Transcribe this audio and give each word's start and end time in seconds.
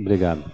Obrigado. 0.00 0.50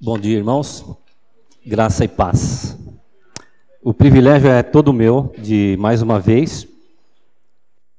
Bom 0.00 0.16
dia, 0.16 0.36
irmãos. 0.36 0.84
Graça 1.66 2.04
e 2.04 2.08
paz. 2.08 2.78
O 3.82 3.92
privilégio 3.92 4.48
é 4.48 4.62
todo 4.62 4.92
meu 4.92 5.34
de, 5.36 5.76
mais 5.80 6.02
uma 6.02 6.20
vez, 6.20 6.68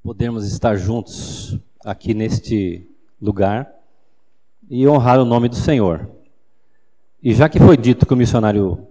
podermos 0.02 0.48
estar 0.48 0.77
juntos 0.77 1.59
aqui 1.84 2.14
neste 2.14 2.89
lugar 3.21 3.70
e 4.70 4.88
honrar 4.88 5.20
o 5.20 5.25
nome 5.25 5.50
do 5.50 5.55
Senhor. 5.55 6.09
E 7.21 7.34
já 7.34 7.50
que 7.50 7.59
foi 7.59 7.75
dito 7.75 8.05
que 8.05 8.14
o 8.14 8.18
missionário 8.18 8.88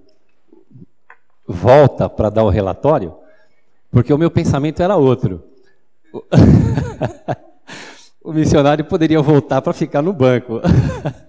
volta 1.46 2.11
para 2.11 2.29
dar 2.29 2.45
o 2.45 2.50
relatório, 2.50 3.17
porque 3.90 4.13
o 4.13 4.18
meu 4.18 4.31
pensamento 4.31 4.82
era 4.82 4.96
outro. 4.96 5.43
o 8.22 8.32
missionário 8.32 8.85
poderia 8.85 9.21
voltar 9.21 9.62
para 9.62 9.72
ficar 9.72 10.03
no 10.03 10.12
banco. 10.12 10.61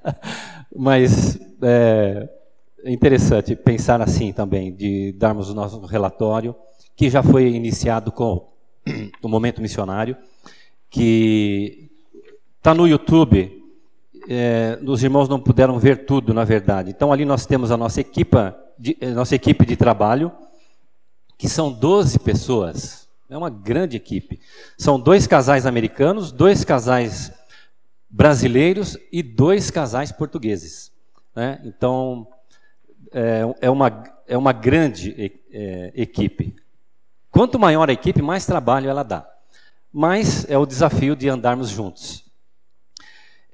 Mas 0.76 1.40
é, 1.62 2.30
é 2.84 2.92
interessante 2.92 3.56
pensar 3.56 4.02
assim 4.02 4.32
também, 4.32 4.74
de 4.74 5.14
darmos 5.14 5.50
o 5.50 5.56
nosso 5.56 5.80
relatório, 5.86 6.56
que 6.96 7.10
já 7.10 7.24
foi 7.24 7.48
iniciado 7.48 8.12
com 8.12 8.48
o 9.22 9.28
Momento 9.28 9.62
Missionário, 9.62 10.16
que 10.90 11.90
está 12.58 12.74
no 12.74 12.88
YouTube. 12.88 13.54
É, 14.30 14.78
os 14.86 15.04
irmãos 15.04 15.30
não 15.30 15.40
puderam 15.40 15.80
ver 15.80 16.06
tudo, 16.06 16.34
na 16.34 16.44
verdade. 16.44 16.90
Então 16.90 17.14
ali 17.14 17.24
nós 17.24 17.46
temos 17.46 17.72
a 17.72 17.78
nossa 17.78 18.02
equipa 18.02 18.58
de, 18.78 18.98
nossa 19.14 19.36
equipe 19.36 19.66
de 19.66 19.76
trabalho, 19.76 20.32
que 21.38 21.48
são 21.48 21.72
12 21.72 22.20
pessoas. 22.20 23.08
É 23.30 23.38
uma 23.38 23.50
grande 23.50 23.98
equipe. 23.98 24.40
São 24.78 25.00
dois 25.00 25.28
casais 25.28 25.66
americanos, 25.66 26.32
dois 26.32 26.64
casais 26.64 27.32
brasileiros 28.10 28.98
e 29.12 29.22
dois 29.22 29.70
casais 29.70 30.12
portugueses. 30.12 30.92
Né? 31.36 31.62
Então, 31.66 32.28
é, 33.12 33.42
é, 33.62 33.70
uma, 33.70 34.04
é 34.28 34.38
uma 34.38 34.54
grande 34.54 35.34
é, 35.52 35.92
equipe. 35.94 36.56
Quanto 37.30 37.60
maior 37.60 37.90
a 37.90 37.94
equipe, 37.94 38.22
mais 38.22 38.46
trabalho 38.46 38.90
ela 38.90 39.04
dá. 39.04 39.30
Mas 39.92 40.50
é 40.50 40.58
o 40.58 40.66
desafio 40.66 41.16
de 41.16 41.30
andarmos 41.30 41.70
juntos. 41.70 42.26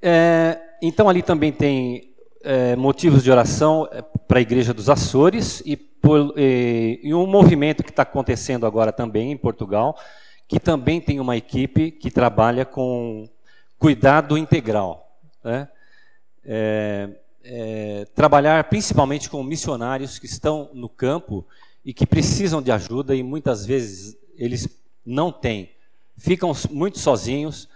É, 0.01 0.59
então, 0.81 1.09
ali 1.09 1.21
também 1.21 1.51
tem 1.51 2.12
é, 2.43 2.75
motivos 2.75 3.23
de 3.23 3.31
oração 3.31 3.87
é, 3.91 4.01
para 4.01 4.39
a 4.39 4.41
Igreja 4.41 4.73
dos 4.73 4.89
Açores 4.89 5.63
e 5.65 5.77
por, 5.77 6.33
e, 6.37 6.99
e 7.01 7.13
um 7.13 7.25
movimento 7.25 7.81
que 7.81 7.89
está 7.89 8.03
acontecendo 8.03 8.65
agora 8.65 8.91
também 8.91 9.31
em 9.31 9.37
Portugal, 9.37 9.97
que 10.47 10.59
também 10.59 10.99
tem 10.99 11.19
uma 11.19 11.37
equipe 11.37 11.89
que 11.89 12.11
trabalha 12.11 12.65
com 12.65 13.27
cuidado 13.79 14.37
integral. 14.37 15.17
Né? 15.43 15.67
É, 16.45 17.09
é, 17.45 18.05
trabalhar 18.13 18.63
principalmente 18.65 19.29
com 19.29 19.41
missionários 19.43 20.19
que 20.19 20.25
estão 20.25 20.69
no 20.73 20.89
campo 20.89 21.45
e 21.83 21.93
que 21.93 22.05
precisam 22.05 22.61
de 22.61 22.71
ajuda 22.71 23.15
e 23.15 23.23
muitas 23.23 23.65
vezes 23.65 24.17
eles 24.37 24.67
não 25.05 25.31
têm. 25.31 25.71
Ficam 26.17 26.51
muito 26.69 26.99
sozinhos, 26.99 27.67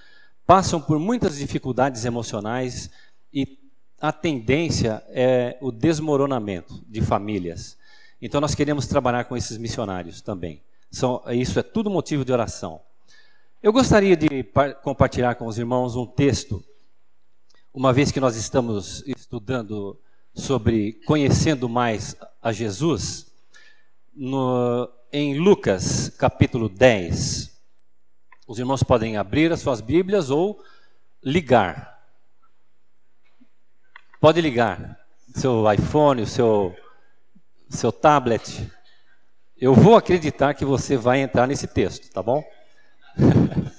passam 0.45 0.80
por 0.80 1.00
muitas 1.00 1.38
dificuldades 1.38 2.06
emocionais 2.06 2.90
e 3.34 3.56
a 4.00 4.12
tendência 4.12 5.03
é 5.09 5.58
o 5.62 5.72
desmoronamento 5.72 6.84
de 6.88 7.02
famílias. 7.02 7.78
Então 8.22 8.39
nós 8.39 8.56
queremos 8.56 8.88
trabalhar 8.88 9.26
com 9.26 9.36
esses 9.36 9.58
missionários 9.58 10.22
também. 10.22 10.62
São, 10.89 11.22
isso 11.31 11.59
é 11.59 11.64
tudo 11.64 11.89
motivo 11.89 12.23
de 12.23 12.31
oração. 12.31 12.81
Eu 13.62 13.73
gostaria 13.73 14.16
de 14.16 14.45
compartilhar 14.84 15.36
com 15.36 15.48
os 15.48 15.58
irmãos 15.58 15.95
um 15.95 16.05
texto, 16.05 16.64
uma 17.73 17.92
vez 17.92 18.11
que 18.11 18.20
nós 18.20 18.36
estamos 18.36 19.04
estudando 19.08 20.00
sobre 20.33 20.94
conhecendo 21.05 21.67
mais 21.67 22.16
a 22.42 22.52
Jesus, 22.52 23.32
no, 24.16 24.89
em 25.11 25.39
Lucas 25.39 26.10
capítulo 26.10 26.70
10. 26.70 27.55
Os 28.48 28.60
irmãos 28.60 28.83
podem 28.83 29.17
abrir 29.17 29.52
as 29.52 29.60
suas 29.60 29.82
Bíblias 29.82 30.30
ou 30.30 30.64
ligar. 31.23 31.96
Pode 34.20 34.42
ligar 34.42 35.00
seu 35.36 35.72
iPhone, 35.72 36.23
o 36.23 36.28
seu 36.28 36.76
seu 37.70 37.92
tablet, 37.92 38.67
eu 39.55 39.76
vou 39.76 39.95
acreditar 39.95 40.55
que 40.55 40.66
você 40.66 40.98
vai 40.98 41.20
entrar 41.20 41.45
nesse 41.45 41.67
texto, 41.67 42.11
tá 42.11 42.23
bom? 42.23 42.44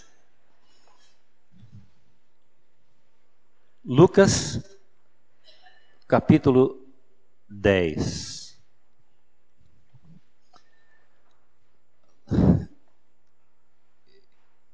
Lucas, 3.85 4.63
capítulo 6.07 6.87
10. 7.49 8.61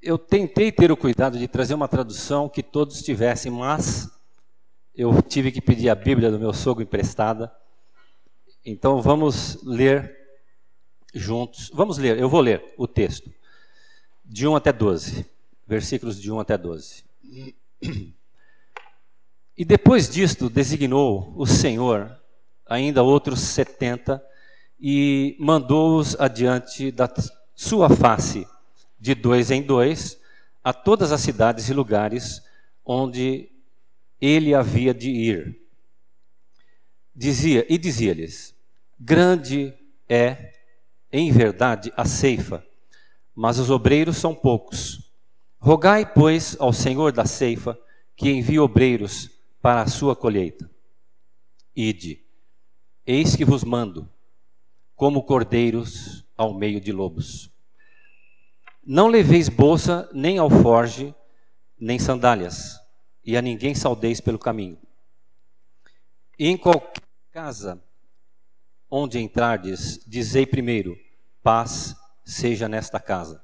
Eu 0.02 0.18
tentei 0.18 0.70
ter 0.70 0.92
o 0.92 0.96
cuidado 0.96 1.38
de 1.38 1.48
trazer 1.48 1.72
uma 1.72 1.88
tradução 1.88 2.50
que 2.50 2.62
todos 2.62 3.00
tivessem, 3.00 3.50
mas 3.50 4.10
eu 4.96 5.20
tive 5.22 5.50
que 5.50 5.60
pedir 5.60 5.88
a 5.88 5.94
Bíblia 5.94 6.30
do 6.30 6.38
meu 6.38 6.52
sogro 6.52 6.82
emprestada 6.82 7.52
então 8.64 9.02
vamos 9.02 9.62
ler 9.62 10.16
juntos. 11.12 11.70
Vamos 11.74 11.98
ler, 11.98 12.18
eu 12.18 12.30
vou 12.30 12.40
ler 12.40 12.64
o 12.78 12.88
texto. 12.88 13.30
De 14.24 14.48
1 14.48 14.56
até 14.56 14.72
12. 14.72 15.26
Versículos 15.66 16.20
de 16.20 16.32
1 16.32 16.40
até 16.40 16.56
12. 16.56 17.04
E 19.56 19.64
depois 19.64 20.10
disto 20.10 20.50
designou 20.50 21.32
o 21.36 21.46
Senhor 21.46 22.10
ainda 22.66 23.04
outros 23.04 23.38
setenta 23.38 24.20
e 24.80 25.36
mandou-os 25.38 26.18
adiante 26.18 26.90
da 26.90 27.08
sua 27.54 27.88
face, 27.88 28.48
de 28.98 29.14
dois 29.14 29.52
em 29.52 29.62
dois, 29.62 30.18
a 30.64 30.72
todas 30.72 31.12
as 31.12 31.20
cidades 31.20 31.68
e 31.68 31.72
lugares 31.72 32.42
onde 32.84 33.48
ele 34.20 34.54
havia 34.54 34.94
de 34.94 35.10
ir. 35.10 35.60
Dizia 37.14 37.66
e 37.68 37.78
dizia-lhes: 37.78 38.54
Grande 38.98 39.74
é, 40.08 40.52
em 41.12 41.30
verdade, 41.30 41.92
a 41.96 42.04
ceifa, 42.04 42.64
mas 43.34 43.58
os 43.58 43.70
obreiros 43.70 44.16
são 44.16 44.34
poucos. 44.34 45.12
Rogai, 45.58 46.04
pois, 46.04 46.56
ao 46.58 46.72
Senhor 46.72 47.12
da 47.12 47.24
ceifa 47.24 47.78
que 48.16 48.30
envie 48.30 48.58
obreiros 48.58 49.30
para 49.60 49.82
a 49.82 49.86
sua 49.86 50.14
colheita. 50.14 50.70
Ide, 51.74 52.20
eis 53.06 53.34
que 53.34 53.44
vos 53.44 53.64
mando, 53.64 54.08
como 54.94 55.22
cordeiros 55.22 56.24
ao 56.36 56.54
meio 56.54 56.80
de 56.80 56.92
lobos. 56.92 57.50
Não 58.84 59.08
leveis 59.08 59.48
bolsa, 59.48 60.08
nem 60.12 60.38
alforge, 60.38 61.14
nem 61.78 61.98
sandálias, 61.98 62.78
e 63.24 63.36
a 63.36 63.42
ninguém 63.42 63.74
saudeis 63.74 64.20
pelo 64.20 64.38
caminho. 64.38 64.78
E 66.38 66.48
em 66.48 66.56
qualquer 66.56 67.02
casa 67.30 67.82
onde 68.90 69.18
entrardes, 69.18 70.04
dizei 70.06 70.46
primeiro: 70.46 70.96
paz 71.42 71.94
seja 72.24 72.68
nesta 72.68 73.00
casa. 73.00 73.42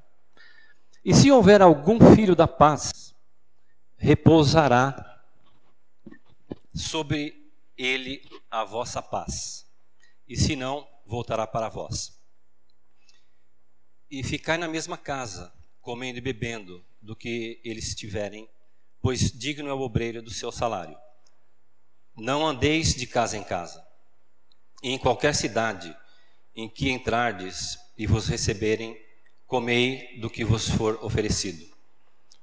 E 1.05 1.15
se 1.15 1.31
houver 1.31 1.63
algum 1.63 2.15
filho 2.15 2.37
da 2.37 2.47
paz, 2.47 3.15
repousará 3.97 5.23
sobre 6.75 7.51
ele 7.77 8.23
a 8.51 8.65
vossa 8.65 9.03
paz. 9.03 9.67
E 10.29 10.37
se 10.37 10.55
não, 10.55 10.87
voltará 11.07 11.47
para 11.47 11.69
vós. 11.69 12.21
E 14.11 14.23
ficai 14.23 14.59
na 14.59 14.69
mesma 14.69 14.97
casa, 14.97 15.53
comendo 15.81 16.19
e 16.19 16.21
bebendo, 16.21 16.85
do 17.01 17.17
que 17.17 17.61
eles 17.65 17.95
tiverem, 17.95 18.49
pois 19.01 19.31
digno 19.33 19.69
é 19.69 19.75
o 19.75 19.81
obreiro 19.81 20.23
do 20.23 20.31
seu 20.31 20.51
salário. 20.51 20.97
Não 22.17 22.47
andeis 22.47 22.95
de 22.95 23.07
casa 23.07 23.37
em 23.37 23.43
casa 23.43 23.91
em 24.83 24.99
qualquer 24.99 25.35
cidade 25.35 25.95
em 26.55 26.69
que 26.69 26.91
entrardes 26.91 27.79
e 27.97 28.07
vos 28.07 28.27
receberem, 28.27 28.97
comei 29.47 30.19
do 30.21 30.31
que 30.31 30.45
vos 30.45 30.69
for 30.69 30.99
oferecido. 31.05 31.67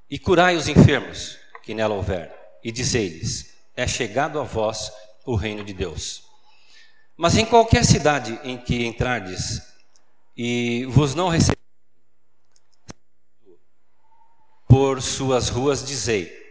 E 0.09 0.18
curai 0.19 0.56
os 0.56 0.68
enfermos 0.68 1.38
que 1.63 1.74
nela 1.74 1.95
houver, 1.95 2.33
e 2.63 2.71
dizei-lhes: 2.71 3.56
É 3.75 3.88
chegado 3.88 4.39
a 4.39 4.44
vós 4.44 4.92
o 5.25 5.36
reino 5.36 5.63
de 5.63 5.74
Deus. 5.74 6.24
Mas 7.15 7.36
em 7.36 7.45
qualquer 7.45 7.83
cidade 7.83 8.39
em 8.44 8.57
que 8.57 8.86
entrardes 8.86 9.62
e 10.36 10.86
vos 10.86 11.15
não 11.15 11.30
receberem, 11.30 11.57
por 14.68 15.01
suas 15.01 15.50
ruas 15.50 15.83
dizei: 15.83 16.47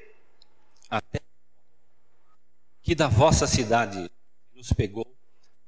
Até 0.89 1.21
que 2.83 2.95
da 2.95 3.09
vossa 3.09 3.47
cidade 3.47 4.11
nos 4.55 4.73
pegou 4.73 5.17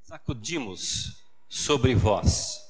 sacudimos 0.09 1.23
sobre 1.49 1.94
vós. 1.94 2.65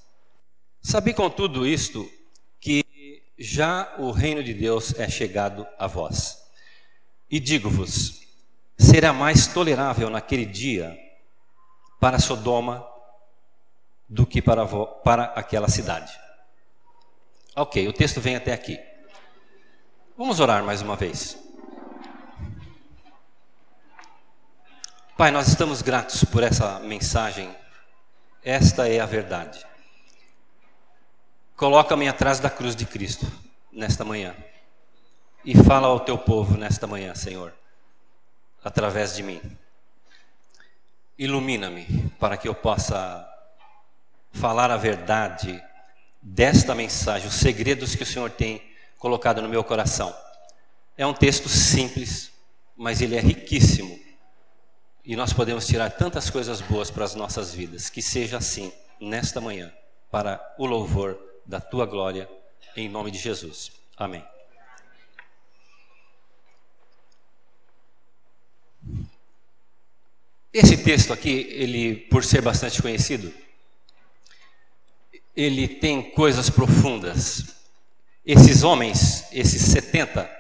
Sabe 0.83 1.15
com 1.15 1.31
tudo 1.31 1.67
isto 1.67 2.11
que 2.59 3.23
já 3.39 3.95
o 3.99 4.11
reino 4.11 4.43
de 4.43 4.53
Deus 4.53 4.99
é 4.99 5.09
chegado 5.09 5.67
a 5.79 5.87
vós. 5.87 6.43
E 7.31 7.39
digo-vos: 7.39 8.23
será 8.77 9.12
mais 9.12 9.47
tolerável 9.47 10.11
naquele 10.11 10.45
dia 10.45 10.99
para 12.00 12.19
Sodoma 12.19 12.85
do 14.09 14.27
que 14.27 14.43
para, 14.43 14.67
para 14.67 15.25
aquela 15.25 15.69
cidade. 15.69 16.12
Ok, 17.55 17.87
o 17.87 17.93
texto 17.93 18.21
vem 18.21 18.35
até 18.35 18.53
aqui. 18.53 18.81
Vamos 20.17 20.41
orar 20.41 20.65
mais 20.65 20.83
uma 20.83 20.97
vez. 20.97 21.48
Pai, 25.19 25.32
nós 25.32 25.49
estamos 25.49 25.82
gratos 25.82 26.23
por 26.23 26.44
essa 26.44 26.79
mensagem. 26.79 27.53
Esta 28.41 28.88
é 28.88 29.00
a 29.00 29.05
verdade. 29.05 29.67
Coloca-me 31.56 32.06
atrás 32.06 32.38
da 32.38 32.49
cruz 32.49 32.76
de 32.76 32.87
Cristo 32.87 33.26
nesta 33.73 34.05
manhã 34.05 34.32
e 35.44 35.56
fala 35.56 35.88
ao 35.88 35.99
teu 35.99 36.17
povo 36.17 36.56
nesta 36.56 36.87
manhã, 36.87 37.17
Senhor, 37.17 37.53
através 38.62 39.17
de 39.17 39.25
mim. 39.25 39.43
Ilumina-me 41.19 42.12
para 42.21 42.37
que 42.37 42.47
eu 42.47 42.55
possa 42.55 43.29
falar 44.31 44.71
a 44.71 44.76
verdade 44.76 45.61
desta 46.23 46.76
mensagem, 46.76 47.26
os 47.26 47.35
segredos 47.35 47.97
que 47.97 48.05
o 48.05 48.06
Senhor 48.06 48.31
tem 48.31 48.62
colocado 49.00 49.43
no 49.43 49.49
meu 49.49 49.64
coração. 49.64 50.17
É 50.97 51.05
um 51.05 51.12
texto 51.12 51.49
simples, 51.49 52.31
mas 52.76 53.00
ele 53.00 53.17
é 53.17 53.21
riquíssimo. 53.21 54.06
E 55.09 55.17
nós 55.17 55.33
podemos 55.33 55.67
tirar 55.67 55.89
tantas 55.89 56.29
coisas 56.29 56.61
boas 56.61 56.91
para 56.91 57.03
as 57.03 57.15
nossas 57.15 57.55
vidas. 57.55 57.89
Que 57.89 58.03
seja 58.03 58.37
assim 58.37 58.71
nesta 59.01 59.41
manhã, 59.41 59.73
para 60.11 60.39
o 60.59 60.67
louvor 60.67 61.19
da 61.47 61.63
tua 61.63 61.87
glória, 61.87 62.29
em 62.77 62.91
nome 62.91 63.11
de 63.11 63.17
Jesus. 63.17 63.73
Amém. 63.97 64.23
Esse 70.53 70.77
texto 70.77 71.15
aqui, 71.15 71.47
ele, 71.53 71.97
por 72.11 72.23
ser 72.23 72.43
bastante 72.43 72.83
conhecido, 72.83 73.33
ele 75.35 75.67
tem 75.67 76.11
coisas 76.11 76.51
profundas. 76.51 77.45
Esses 78.27 78.63
homens, 78.63 79.25
esses 79.33 79.73
70, 79.73 80.38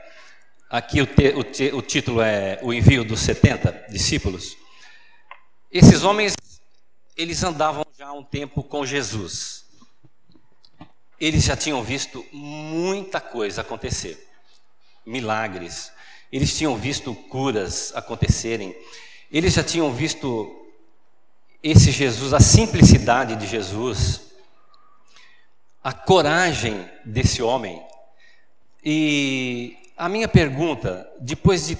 aqui 0.68 1.00
o, 1.02 1.06
te, 1.06 1.28
o, 1.28 1.44
te, 1.44 1.72
o 1.72 1.82
título 1.82 2.20
é 2.20 2.58
O 2.62 2.72
Envio 2.72 3.04
dos 3.04 3.20
70 3.20 3.86
Discípulos. 3.90 4.56
Esses 5.70 6.02
homens, 6.02 6.34
eles 7.16 7.42
andavam 7.42 7.84
já 7.96 8.08
há 8.08 8.12
um 8.12 8.24
tempo 8.24 8.62
com 8.62 8.86
Jesus 8.86 9.58
eles 11.20 11.44
já 11.44 11.56
tinham 11.56 11.82
visto 11.82 12.24
muita 12.32 13.20
coisa 13.20 13.62
acontecer, 13.62 14.28
milagres, 15.04 15.90
eles 16.30 16.56
tinham 16.56 16.76
visto 16.76 17.14
curas 17.14 17.92
acontecerem, 17.94 18.76
eles 19.30 19.54
já 19.54 19.64
tinham 19.64 19.92
visto 19.92 20.54
esse 21.62 21.90
Jesus, 21.90 22.32
a 22.32 22.40
simplicidade 22.40 23.34
de 23.34 23.46
Jesus, 23.46 24.20
a 25.82 25.92
coragem 25.92 26.88
desse 27.04 27.42
homem. 27.42 27.82
E 28.84 29.76
a 29.98 30.08
minha 30.08 30.28
pergunta, 30.28 31.10
depois 31.20 31.66
de 31.66 31.76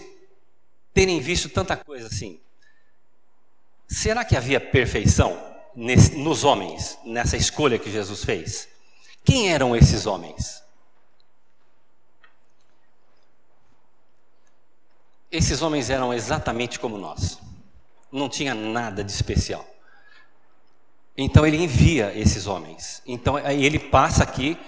terem 0.93 1.21
visto 1.21 1.49
tanta 1.49 1.77
coisa 1.77 2.09
assim, 2.09 2.41
será 3.87 4.25
que 4.25 4.37
havia 4.37 4.61
perfeição 4.61 5.41
nos 5.77 6.43
homens, 6.43 6.99
nessa 7.05 7.37
escolha 7.37 7.79
que 7.79 7.91
Jesus 7.91 8.25
fez? 8.25 8.69
Quem 9.25 9.53
eram 9.53 9.77
esses 9.77 10.05
homens? 10.05 10.61
Esses 15.31 15.63
homens 15.63 15.89
eram 15.89 16.13
exatamente 16.13 16.81
como 16.81 16.99
nós. 16.99 17.39
Não 18.11 18.29
tinha 18.29 18.55
nada 18.55 19.05
de 19.05 19.13
especial. 19.13 19.65
Então 21.17 21.47
ele 21.47 21.59
envia 21.59 22.13
esses 22.19 22.47
homens. 22.47 23.01
Então 23.07 23.39
ele 23.39 23.79
passa 23.79 24.25
aqui 24.25 24.59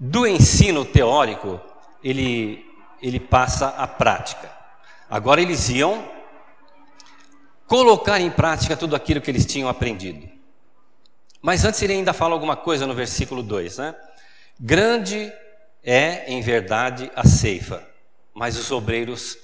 do 0.00 0.26
ensino 0.26 0.84
teórico, 0.84 1.60
ele 2.02 2.67
ele 3.00 3.20
passa 3.20 3.68
à 3.68 3.86
prática. 3.86 4.50
Agora 5.08 5.40
eles 5.40 5.68
iam 5.68 6.10
colocar 7.66 8.20
em 8.20 8.30
prática 8.30 8.76
tudo 8.76 8.96
aquilo 8.96 9.20
que 9.20 9.30
eles 9.30 9.46
tinham 9.46 9.68
aprendido. 9.68 10.28
Mas 11.40 11.64
antes 11.64 11.80
ele 11.82 11.92
ainda 11.92 12.12
fala 12.12 12.34
alguma 12.34 12.56
coisa 12.56 12.86
no 12.86 12.94
versículo 12.94 13.42
2, 13.42 13.78
né? 13.78 13.94
Grande 14.58 15.32
é 15.82 16.30
em 16.32 16.40
verdade 16.40 17.10
a 17.14 17.24
ceifa, 17.24 17.86
mas 18.34 18.58
os 18.58 18.70
obreiros 18.70 19.38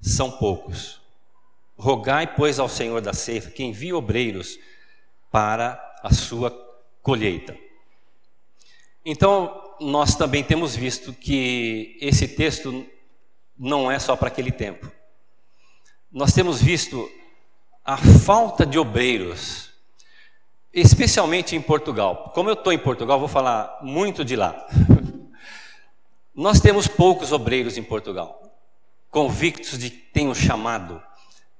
são 0.00 0.30
poucos. 0.30 1.00
Rogai, 1.76 2.34
pois, 2.36 2.60
ao 2.60 2.68
Senhor 2.68 3.00
da 3.00 3.12
ceifa 3.12 3.50
que 3.50 3.64
envie 3.64 3.92
obreiros 3.92 4.58
para 5.30 5.80
a 6.02 6.12
sua 6.12 6.50
colheita. 7.02 7.56
Então, 9.04 9.71
nós 9.82 10.14
também 10.14 10.42
temos 10.42 10.74
visto 10.74 11.12
que 11.12 11.96
esse 12.00 12.28
texto 12.28 12.86
não 13.58 13.90
é 13.90 13.98
só 13.98 14.16
para 14.16 14.28
aquele 14.28 14.52
tempo. 14.52 14.90
Nós 16.10 16.32
temos 16.32 16.60
visto 16.62 17.10
a 17.84 17.96
falta 17.96 18.64
de 18.64 18.78
obreiros 18.78 19.72
especialmente 20.72 21.54
em 21.54 21.60
Portugal. 21.60 22.32
Como 22.34 22.48
eu 22.48 22.54
estou 22.54 22.72
em 22.72 22.78
Portugal, 22.78 23.18
vou 23.18 23.28
falar 23.28 23.78
muito 23.82 24.24
de 24.24 24.36
lá. 24.36 24.66
Nós 26.34 26.60
temos 26.60 26.88
poucos 26.88 27.30
obreiros 27.30 27.76
em 27.76 27.82
Portugal, 27.82 28.40
convictos 29.10 29.78
de 29.78 29.90
que 29.90 29.98
têm 29.98 30.28
um 30.28 30.34
chamado 30.34 31.02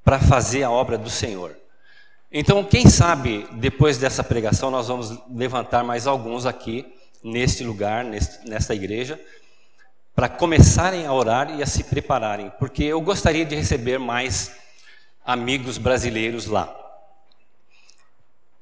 para 0.03 0.19
fazer 0.19 0.63
a 0.63 0.71
obra 0.71 0.97
do 0.97 1.11
Senhor. 1.11 1.55
Então, 2.31 2.65
quem 2.65 2.89
sabe, 2.89 3.47
depois 3.53 3.99
dessa 3.99 4.25
pregação, 4.25 4.71
nós 4.71 4.89
vamos 4.89 5.13
levantar 5.29 5.85
mais 5.85 6.07
alguns 6.07 6.47
aqui, 6.47 6.91
neste 7.23 7.63
lugar, 7.65 8.05
neste, 8.05 8.49
nesta 8.49 8.75
igreja, 8.75 9.21
para 10.15 10.29
começarem 10.29 11.07
a 11.07 11.13
orar 11.13 11.59
e 11.59 11.63
a 11.63 11.67
se 11.67 11.85
prepararem, 11.85 12.51
porque 12.59 12.85
eu 12.85 13.01
gostaria 13.01 13.45
de 13.45 13.55
receber 13.55 13.99
mais 13.99 14.53
amigos 15.25 15.79
brasileiros 15.79 16.47
lá. 16.47 16.79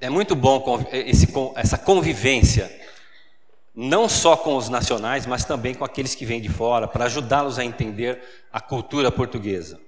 É 0.01 0.09
muito 0.09 0.35
bom 0.35 0.87
esse, 0.93 1.29
essa 1.57 1.77
convivência, 1.77 2.71
não 3.75 4.09
só 4.09 4.37
com 4.37 4.57
os 4.57 4.69
nacionais, 4.69 5.27
mas 5.27 5.45
também 5.45 5.75
com 5.75 5.85
aqueles 5.85 6.15
que 6.15 6.25
vêm 6.25 6.41
de 6.41 6.49
fora, 6.49 6.87
para 6.87 7.07
ajudá-los 7.07 7.59
a 7.59 7.65
entender 7.65 8.23
a 8.53 8.61
cultura 8.61 9.11
portuguesa. 9.11 9.81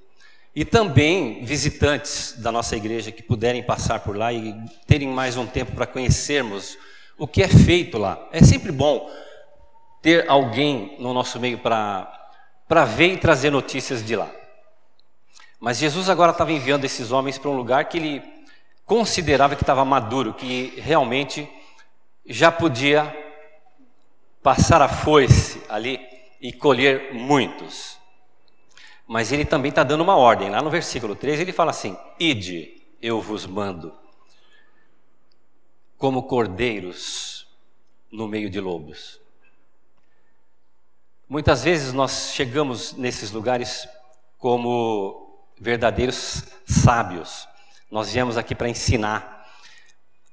E 0.54 0.64
também 0.64 1.44
visitantes 1.44 2.35
da 2.37 2.52
nossa 2.52 2.76
igreja 2.76 3.11
que 3.11 3.23
puderem 3.23 3.62
passar 3.62 4.00
por 4.00 4.16
lá 4.16 4.32
e 4.32 4.54
terem 4.87 5.08
mais 5.08 5.37
um 5.37 5.47
tempo 5.47 5.73
para 5.73 5.87
conhecermos 5.87 6.76
o 7.23 7.26
que 7.29 7.41
é 7.41 7.47
feito 7.47 7.99
lá. 7.99 8.19
É 8.33 8.43
sempre 8.43 8.73
bom 8.73 9.09
ter 10.02 10.29
alguém 10.29 10.97
no 10.99 11.14
nosso 11.14 11.38
meio 11.38 11.57
para 11.57 12.85
ver 12.85 13.12
e 13.12 13.17
trazer 13.17 13.49
notícias 13.49 14.05
de 14.05 14.17
lá. 14.17 14.29
Mas 15.61 15.79
Jesus 15.79 16.11
agora 16.11 16.33
estava 16.33 16.50
enviando 16.50 16.85
esses 16.85 17.12
homens 17.12 17.38
para 17.38 17.49
um 17.49 17.57
lugar 17.57 17.85
que 17.85 17.97
ele 17.97 18.23
considerava 18.85 19.55
que 19.55 19.62
estava 19.62 19.85
maduro, 19.85 20.35
que 20.35 20.75
realmente 20.79 21.49
já 22.26 22.50
podia 22.50 23.17
passar 24.43 24.83
a 24.83 24.88
foice 24.88 25.62
ali 25.69 26.00
e 26.41 26.52
colher 26.52 27.14
muitos. 27.14 27.99
Mas 29.07 29.31
ele 29.31 29.45
também 29.45 29.69
está 29.69 29.85
dando 29.85 30.00
uma 30.00 30.17
ordem. 30.17 30.50
Lá 30.50 30.61
no 30.61 30.71
versículo 30.71 31.14
3 31.14 31.38
ele 31.38 31.52
fala 31.52 31.71
assim: 31.71 31.97
Ide, 32.19 32.83
eu 33.00 33.21
vos 33.21 33.47
mando, 33.47 33.93
como 36.02 36.25
cordeiros 36.25 37.47
no 38.11 38.26
meio 38.26 38.50
de 38.50 38.59
lobos. 38.59 39.21
Muitas 41.28 41.62
vezes 41.62 41.92
nós 41.92 42.32
chegamos 42.35 42.92
nesses 42.94 43.30
lugares 43.30 43.88
como 44.37 45.47
verdadeiros 45.61 46.42
sábios, 46.66 47.47
nós 47.88 48.12
viemos 48.12 48.37
aqui 48.37 48.52
para 48.52 48.68
ensinar. 48.68 49.47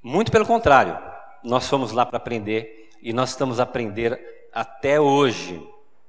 Muito 0.02 0.32
pelo 0.32 0.44
contrário, 0.44 0.98
nós 1.44 1.70
fomos 1.70 1.92
lá 1.92 2.04
para 2.04 2.18
aprender 2.18 2.90
e 3.00 3.14
nós 3.14 3.30
estamos 3.30 3.60
a 3.60 3.64
aprender 3.64 4.50
até 4.52 5.00
hoje. 5.00 5.64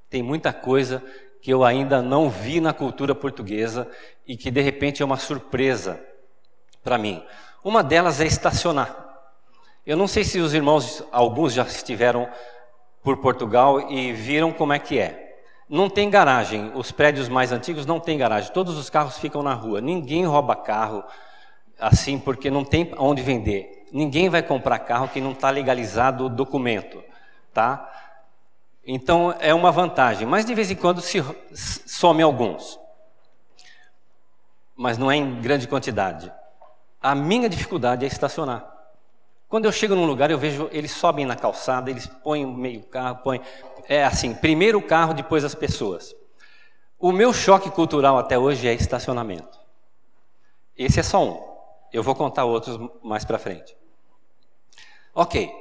Tem 0.09 0.23
muita 0.23 0.55
coisa 0.55 1.05
que 1.43 1.53
eu 1.53 1.65
ainda 1.65 2.01
não 2.01 2.31
vi 2.31 2.63
na 2.63 2.73
cultura 2.73 3.15
portuguesa 3.15 3.87
e 4.27 4.39
que 4.39 4.51
de 4.51 4.63
repente 4.63 5.03
é 5.03 5.05
uma 5.05 5.19
surpresa 5.19 6.03
para 6.83 6.97
mim. 6.97 7.23
Uma 7.63 7.83
delas 7.85 8.23
é 8.23 8.27
estacionar. 8.27 9.10
Eu 9.87 9.97
não 9.97 10.07
sei 10.07 10.25
se 10.25 10.39
os 10.39 10.53
irmãos, 10.53 11.03
alguns 11.11 11.55
já 11.55 11.63
estiveram 11.63 12.29
por 13.03 13.17
Portugal 13.17 13.91
e 13.91 14.13
viram 14.13 14.53
como 14.53 14.73
é 14.73 14.79
que 14.79 14.99
é. 14.99 15.39
Não 15.69 15.89
tem 15.89 16.11
garagem, 16.11 16.73
os 16.75 16.91
prédios 16.91 17.29
mais 17.29 17.53
antigos 17.53 17.87
não 17.87 18.01
têm 18.01 18.19
garagem, 18.19 18.53
todos 18.53 18.77
os 18.77 18.91
carros 18.91 19.19
ficam 19.19 19.43
na 19.43 19.55
rua, 19.55 19.81
ninguém 19.81 20.27
rouba 20.27 20.57
carro, 20.57 21.05
assim 21.79 22.19
porque 22.19 22.51
não 22.51 22.65
tem 22.65 22.93
onde 22.99 23.23
vender. 23.23 23.87
Ninguém 23.93 24.29
vai 24.29 24.43
comprar 24.43 24.81
carro 24.81 25.09
que 25.09 25.21
não 25.21 25.33
está 25.33 25.49
legalizado 25.49 26.27
o 26.27 26.29
documento, 26.29 27.03
tá? 27.55 27.89
Então 28.85 29.35
é 29.41 29.55
uma 29.55 29.71
vantagem, 29.71 30.27
mas 30.27 30.45
de 30.45 30.55
vez 30.55 30.71
em 30.71 30.77
quando 30.77 31.01
se 31.01 31.25
some 31.53 32.23
alguns. 32.23 32.79
Mas 34.77 34.99
não 34.99 35.11
é 35.11 35.17
em 35.17 35.41
grande 35.41 35.69
quantidade. 35.69 36.33
A 37.01 37.15
minha 37.15 37.49
dificuldade 37.49 38.05
é 38.05 38.09
estacionar. 38.09 38.80
Quando 39.51 39.65
eu 39.65 39.73
chego 39.73 39.97
num 39.97 40.07
lugar, 40.07 40.31
eu 40.31 40.39
vejo 40.39 40.69
eles 40.71 40.93
sobem 40.93 41.27
na 41.27 41.35
calçada, 41.35 41.91
eles 41.91 42.07
põem 42.07 42.47
meio 42.47 42.85
carro, 42.85 43.17
põem. 43.17 43.41
É 43.89 44.05
assim, 44.05 44.33
primeiro 44.33 44.79
o 44.79 44.83
carro, 44.83 45.13
depois 45.13 45.45
as 45.45 45.57
pessoas. 45.57 46.15
O 46.97 47.11
meu 47.11 47.33
choque 47.33 47.69
cultural 47.69 48.17
até 48.17 48.39
hoje 48.39 48.69
é 48.69 48.73
estacionamento. 48.73 49.59
Esse 50.79 51.01
é 51.01 51.03
só 51.03 51.25
um. 51.25 51.43
Eu 51.93 52.01
vou 52.01 52.15
contar 52.15 52.45
outros 52.45 52.79
mais 53.03 53.25
para 53.25 53.41
frente. 53.41 53.77
Ok. 55.13 55.53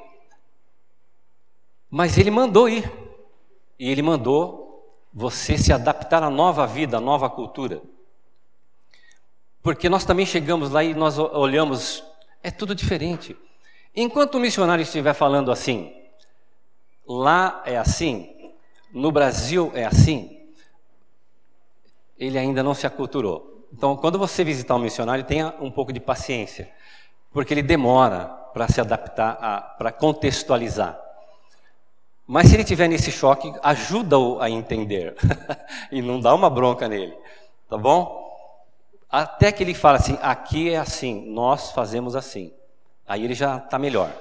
Mas 1.89 2.15
ele 2.15 2.29
mandou 2.29 2.69
ir. 2.69 2.91
E 3.79 3.89
ele 3.89 4.03
mandou 4.03 4.88
você 5.12 5.58
se 5.58 5.74
adaptar 5.74 6.22
à 6.22 6.29
nova 6.29 6.67
vida, 6.67 6.98
à 6.98 7.01
nova 7.01 7.27
cultura. 7.27 7.81
Porque 9.63 9.89
nós 9.89 10.05
também 10.05 10.27
chegamos 10.27 10.69
lá 10.69 10.84
e 10.84 10.93
nós 10.93 11.17
olhamos, 11.17 12.03
é 12.43 12.51
tudo 12.51 12.75
diferente. 12.75 13.36
Enquanto 13.96 14.36
o 14.36 14.39
missionário 14.39 14.84
estiver 14.84 15.13
falando 15.13 15.51
assim, 15.51 15.93
lá 17.08 17.62
é 17.65 17.77
assim, 17.77 18.53
no 18.93 19.12
Brasil 19.12 19.72
é 19.74 19.86
assim, 19.86 20.39
ele 22.17 22.38
ainda 22.38 22.62
não 22.62 22.74
se 22.74 22.86
aculturou. 22.86 23.67
Então, 23.74 23.96
quando 23.96 24.19
você 24.19 24.43
visitar 24.43 24.75
um 24.75 24.79
missionário, 24.79 25.24
tenha 25.24 25.55
um 25.60 25.72
pouco 25.72 25.93
de 25.93 26.00
paciência, 26.00 26.69
porque 27.31 27.53
ele 27.53 27.62
demora 27.62 28.25
para 28.53 28.67
se 28.67 28.81
adaptar, 28.81 29.75
para 29.77 29.91
contextualizar. 29.91 31.00
Mas 32.27 32.50
se 32.50 32.55
ele 32.55 32.63
tiver 32.63 32.88
nesse 32.88 33.12
choque, 33.12 33.51
ajuda-o 33.63 34.39
a 34.39 34.50
entender 34.50 35.15
e 35.91 36.01
não 36.01 36.19
dá 36.19 36.34
uma 36.34 36.50
bronca 36.50 36.88
nele, 36.88 37.17
tá 37.67 37.77
bom? 37.77 38.27
Até 39.10 39.51
que 39.51 39.63
ele 39.63 39.74
fala 39.74 39.98
assim: 39.98 40.17
aqui 40.22 40.69
é 40.69 40.77
assim, 40.77 41.25
nós 41.31 41.72
fazemos 41.72 42.15
assim. 42.15 42.53
Aí 43.10 43.24
ele 43.25 43.34
já 43.34 43.58
está 43.58 43.80
melhor. 43.80 44.16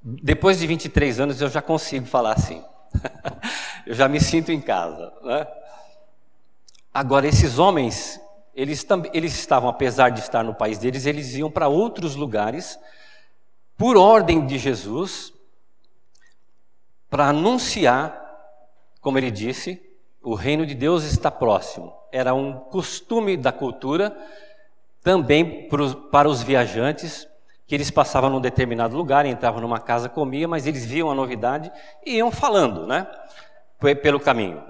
Depois 0.00 0.60
de 0.60 0.66
23 0.68 1.18
anos 1.18 1.40
eu 1.40 1.48
já 1.48 1.60
consigo 1.60 2.06
falar 2.08 2.34
assim. 2.34 2.62
eu 3.84 3.94
já 3.94 4.08
me 4.08 4.20
sinto 4.20 4.52
em 4.52 4.60
casa. 4.60 5.12
Né? 5.24 5.46
Agora, 6.94 7.26
esses 7.26 7.58
homens, 7.58 8.20
eles, 8.54 8.86
eles 9.12 9.34
estavam, 9.34 9.68
apesar 9.68 10.10
de 10.10 10.20
estar 10.20 10.44
no 10.44 10.54
país 10.54 10.78
deles, 10.78 11.04
eles 11.04 11.34
iam 11.34 11.50
para 11.50 11.66
outros 11.66 12.14
lugares, 12.14 12.78
por 13.76 13.96
ordem 13.96 14.46
de 14.46 14.56
Jesus, 14.56 15.32
para 17.10 17.28
anunciar, 17.28 18.24
como 19.00 19.18
ele 19.18 19.32
disse, 19.32 19.82
o 20.22 20.34
reino 20.34 20.64
de 20.64 20.74
Deus 20.74 21.02
está 21.02 21.30
próximo. 21.30 21.92
Era 22.12 22.34
um 22.34 22.52
costume 22.52 23.36
da 23.36 23.50
cultura, 23.50 24.16
também 25.02 25.68
para 26.10 26.28
os 26.28 26.42
viajantes, 26.42 27.27
que 27.68 27.74
eles 27.74 27.90
passavam 27.90 28.30
num 28.30 28.40
determinado 28.40 28.96
lugar, 28.96 29.26
entravam 29.26 29.60
numa 29.60 29.78
casa, 29.78 30.08
comiam, 30.08 30.48
mas 30.48 30.66
eles 30.66 30.86
viam 30.86 31.10
a 31.10 31.14
novidade 31.14 31.70
e 32.04 32.16
iam 32.16 32.30
falando, 32.30 32.86
né? 32.86 33.06
Pelo 34.02 34.18
caminho. 34.18 34.64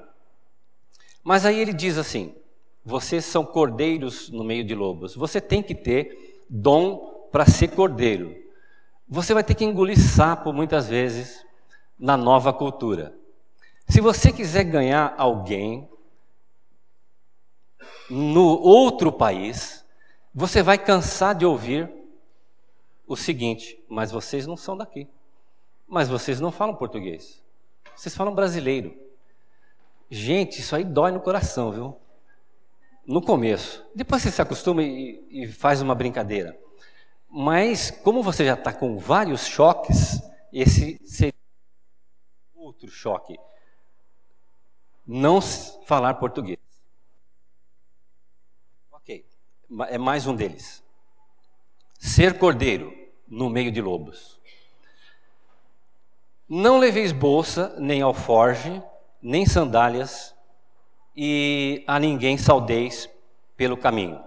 Mas 1.22 1.46
aí 1.46 1.60
ele 1.60 1.72
diz 1.72 1.96
assim: 1.96 2.34
vocês 2.84 3.24
são 3.24 3.44
cordeiros 3.44 4.28
no 4.30 4.42
meio 4.42 4.64
de 4.64 4.74
lobos. 4.74 5.14
Você 5.14 5.40
tem 5.40 5.62
que 5.62 5.76
ter 5.76 6.44
dom 6.50 7.28
para 7.30 7.46
ser 7.46 7.68
cordeiro. 7.68 8.34
Você 9.08 9.32
vai 9.32 9.44
ter 9.44 9.54
que 9.54 9.64
engolir 9.64 9.96
sapo 9.96 10.52
muitas 10.52 10.88
vezes 10.88 11.46
na 11.96 12.16
nova 12.16 12.52
cultura. 12.52 13.14
Se 13.88 14.00
você 14.00 14.32
quiser 14.32 14.64
ganhar 14.64 15.14
alguém 15.16 15.88
no 18.10 18.60
outro 18.60 19.12
país, 19.12 19.84
você 20.34 20.64
vai 20.64 20.76
cansar 20.76 21.34
de 21.34 21.46
ouvir 21.46 21.97
o 23.08 23.16
seguinte: 23.16 23.82
mas 23.88 24.12
vocês 24.12 24.46
não 24.46 24.56
são 24.56 24.76
daqui. 24.76 25.08
Mas 25.88 26.08
vocês 26.08 26.38
não 26.38 26.52
falam 26.52 26.76
português. 26.76 27.42
Vocês 27.96 28.14
falam 28.14 28.34
brasileiro. 28.34 28.94
Gente, 30.10 30.60
isso 30.60 30.76
aí 30.76 30.84
dói 30.84 31.10
no 31.10 31.20
coração, 31.20 31.72
viu? 31.72 31.96
No 33.06 33.22
começo. 33.22 33.84
Depois 33.94 34.22
você 34.22 34.30
se 34.30 34.42
acostuma 34.42 34.82
e, 34.82 35.26
e 35.30 35.46
faz 35.48 35.80
uma 35.80 35.94
brincadeira. 35.94 36.58
Mas, 37.30 37.90
como 37.90 38.22
você 38.22 38.44
já 38.44 38.54
está 38.54 38.72
com 38.72 38.98
vários 38.98 39.46
choques, 39.46 40.20
esse 40.52 41.00
seria 41.04 41.34
outro 42.54 42.90
choque. 42.90 43.38
Não 45.06 45.40
falar 45.40 46.14
português. 46.14 46.58
Ok, 48.92 49.24
é 49.88 49.98
mais 49.98 50.26
um 50.26 50.34
deles. 50.34 50.82
Ser 51.98 52.38
cordeiro 52.38 52.97
no 53.28 53.50
meio 53.50 53.70
de 53.70 53.80
lobos. 53.80 54.38
Não 56.48 56.78
leveis 56.78 57.12
bolsa, 57.12 57.74
nem 57.78 58.00
alforge, 58.00 58.82
nem 59.20 59.44
sandálias, 59.44 60.34
e 61.14 61.84
a 61.86 61.98
ninguém 61.98 62.38
saudeis 62.38 63.08
pelo 63.56 63.76
caminho. 63.76 64.22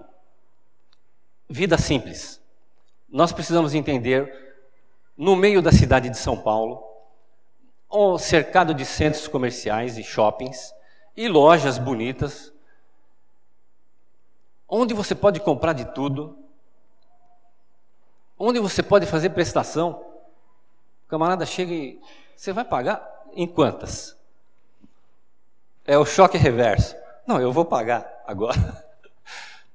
Vida 1.50 1.78
simples. 1.78 2.42
Nós 3.10 3.32
precisamos 3.32 3.74
entender, 3.74 4.56
no 5.18 5.36
meio 5.36 5.62
da 5.62 5.72
cidade 5.72 6.10
de 6.10 6.18
São 6.18 6.38
Paulo, 6.38 6.84
cercado 8.20 8.74
de 8.74 8.86
centros 8.86 9.28
comerciais 9.28 9.98
e 9.98 10.04
shoppings 10.04 10.74
e 11.16 11.28
lojas 11.28 11.78
bonitas, 11.78 12.54
onde 14.68 14.94
você 14.94 15.14
pode 15.14 15.40
comprar 15.40 15.74
de 15.74 15.86
tudo, 15.94 16.38
onde 18.42 18.60
você 18.60 18.82
pode 18.82 19.06
fazer 19.06 19.30
prestação. 19.30 20.04
O 21.06 21.08
camarada 21.08 21.46
chega 21.46 21.72
e 21.72 22.02
você 22.36 22.52
vai 22.52 22.66
pagar 22.66 23.08
em 23.34 23.46
quantas? 23.46 24.18
É 25.86 25.98
o 25.98 26.06
choque 26.06 26.38
reverso. 26.38 26.96
Não, 27.28 27.40
eu 27.40 27.52
vou 27.52 27.66
pagar 27.66 28.24
agora. 28.26 28.60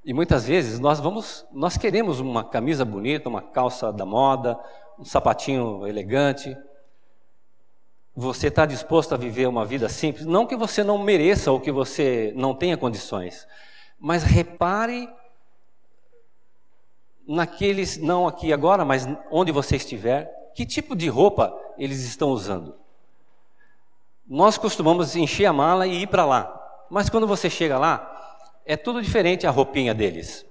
E 0.09 0.13
muitas 0.13 0.47
vezes 0.47 0.79
nós 0.79 1.01
vamos, 1.01 1.45
nós 1.51 1.77
queremos 1.77 2.21
uma 2.21 2.45
camisa 2.45 2.85
bonita, 2.85 3.29
uma 3.29 3.43
calça 3.43 3.93
da 3.93 4.07
moda, 4.07 4.57
um 4.97 5.05
sapatinho 5.05 5.85
elegante. 5.85 6.57
Você 8.15 8.47
está 8.47 8.65
disposto 8.65 9.15
a 9.15 9.17
viver 9.17 9.49
uma 9.49 9.65
vida 9.65 9.89
simples? 9.89 10.25
Não 10.25 10.47
que 10.47 10.55
você 10.55 10.85
não 10.85 10.97
mereça 10.97 11.51
ou 11.51 11.59
que 11.59 11.73
você 11.73 12.33
não 12.37 12.55
tenha 12.55 12.77
condições, 12.77 13.49
mas 13.99 14.23
repare 14.23 15.13
naqueles, 17.27 17.97
não 17.97 18.27
aqui 18.27 18.53
agora, 18.53 18.85
mas 18.85 19.09
onde 19.31 19.51
você 19.51 19.77
estiver, 19.77 20.53
que 20.55 20.65
tipo 20.65 20.95
de 20.95 21.09
roupa 21.09 21.55
eles 21.77 22.03
estão 22.05 22.29
usando. 22.31 22.75
Nós 24.27 24.57
costumamos 24.57 25.15
encher 25.17 25.47
a 25.47 25.53
mala 25.53 25.87
e 25.87 26.03
ir 26.03 26.07
para 26.07 26.25
lá. 26.25 26.87
Mas 26.91 27.11
quando 27.11 27.27
você 27.27 27.51
chega 27.51 27.79
lá, 27.79 28.13
é 28.65 28.77
tudo 28.77 29.03
diferente 29.03 29.47
a 29.47 29.51
roupinha 29.51 29.95
deles. 29.95 30.47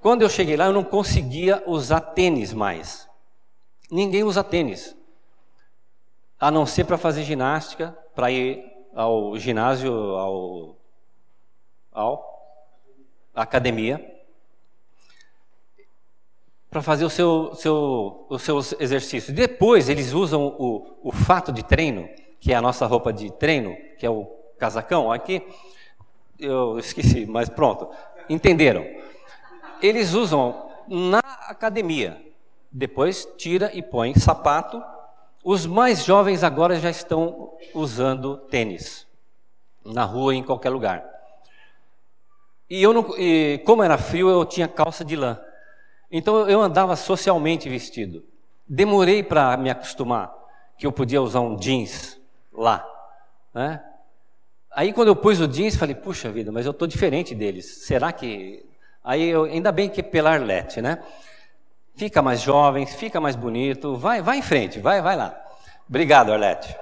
Quando 0.00 0.22
eu 0.22 0.28
cheguei 0.28 0.56
lá, 0.56 0.66
eu 0.66 0.72
não 0.72 0.84
conseguia 0.84 1.62
usar 1.66 2.00
tênis 2.00 2.52
mais. 2.52 3.08
Ninguém 3.90 4.24
usa 4.24 4.44
tênis. 4.44 4.96
A 6.38 6.50
não 6.50 6.66
ser 6.66 6.84
para 6.84 6.98
fazer 6.98 7.22
ginástica, 7.22 7.96
para 8.14 8.30
ir 8.30 8.62
ao 8.94 9.38
ginásio, 9.38 9.92
ao, 9.92 10.76
ao 11.92 12.36
academia, 13.34 14.15
para 16.76 16.82
fazer 16.82 17.06
o 17.06 17.10
seu, 17.10 17.54
seu, 17.54 18.26
os 18.28 18.42
seus 18.42 18.74
exercícios. 18.78 19.34
Depois 19.34 19.88
eles 19.88 20.12
usam 20.12 20.46
o, 20.58 20.98
o 21.04 21.10
fato 21.10 21.50
de 21.50 21.62
treino 21.62 22.06
que 22.38 22.52
é 22.52 22.54
a 22.54 22.60
nossa 22.60 22.84
roupa 22.84 23.14
de 23.14 23.32
treino, 23.32 23.74
que 23.98 24.04
é 24.04 24.10
o 24.10 24.26
casacão 24.58 25.10
aqui, 25.10 25.42
eu 26.38 26.78
esqueci, 26.78 27.24
mas 27.24 27.48
pronto, 27.48 27.88
entenderam. 28.28 28.86
Eles 29.80 30.12
usam 30.12 30.70
na 30.86 31.20
academia, 31.48 32.22
depois 32.70 33.26
tira 33.38 33.70
e 33.72 33.80
põe 33.80 34.14
sapato. 34.14 34.84
Os 35.42 35.64
mais 35.64 36.04
jovens 36.04 36.44
agora 36.44 36.78
já 36.78 36.90
estão 36.90 37.54
usando 37.72 38.36
tênis, 38.36 39.06
na 39.82 40.04
rua, 40.04 40.34
em 40.34 40.42
qualquer 40.42 40.68
lugar. 40.68 41.02
E 42.68 42.82
eu 42.82 42.92
não, 42.92 43.16
e 43.16 43.62
como 43.64 43.82
era 43.82 43.96
frio, 43.96 44.28
eu 44.28 44.44
tinha 44.44 44.68
calça 44.68 45.02
de 45.02 45.16
lã. 45.16 45.40
Então 46.10 46.48
eu 46.48 46.60
andava 46.60 46.94
socialmente 46.96 47.68
vestido. 47.68 48.24
Demorei 48.68 49.22
para 49.22 49.56
me 49.56 49.70
acostumar 49.70 50.32
que 50.78 50.86
eu 50.86 50.92
podia 50.92 51.22
usar 51.22 51.40
um 51.40 51.56
jeans 51.56 52.20
lá. 52.52 52.86
Né? 53.54 53.82
Aí 54.74 54.92
quando 54.92 55.08
eu 55.08 55.16
pus 55.16 55.40
o 55.40 55.48
jeans, 55.48 55.76
falei, 55.76 55.94
puxa 55.94 56.30
vida, 56.30 56.52
mas 56.52 56.66
eu 56.66 56.72
estou 56.72 56.86
diferente 56.86 57.34
deles. 57.34 57.84
Será 57.86 58.12
que. 58.12 58.64
Aí 59.02 59.28
eu, 59.28 59.44
ainda 59.44 59.72
bem 59.72 59.88
que 59.88 60.00
é 60.00 60.04
pela 60.04 60.32
Arlete, 60.32 60.82
né? 60.82 61.02
Fica 61.94 62.20
mais 62.20 62.42
jovem, 62.42 62.84
fica 62.84 63.20
mais 63.20 63.36
bonito, 63.36 63.96
vai, 63.96 64.20
vai 64.20 64.38
em 64.38 64.42
frente, 64.42 64.80
vai, 64.80 65.00
vai 65.00 65.16
lá. 65.16 65.34
Obrigado, 65.88 66.32
Arlete. 66.32 66.76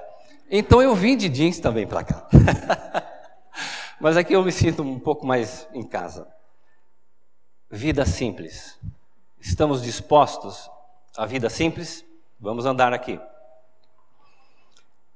Então 0.49 0.81
eu 0.81 0.93
vim 0.93 1.15
de 1.15 1.29
jeans 1.29 1.59
também 1.59 1.87
para 1.87 2.03
cá. 2.03 2.27
Mas 3.99 4.17
aqui 4.17 4.33
eu 4.33 4.43
me 4.43 4.51
sinto 4.51 4.83
um 4.83 4.99
pouco 4.99 5.25
mais 5.25 5.67
em 5.73 5.83
casa. 5.83 6.27
Vida 7.71 8.05
simples. 8.05 8.77
Estamos 9.45 9.83
dispostos 9.83 10.71
à 11.15 11.23
vida 11.23 11.51
simples? 11.51 12.03
Vamos 12.39 12.65
andar 12.65 12.91
aqui. 12.93 13.21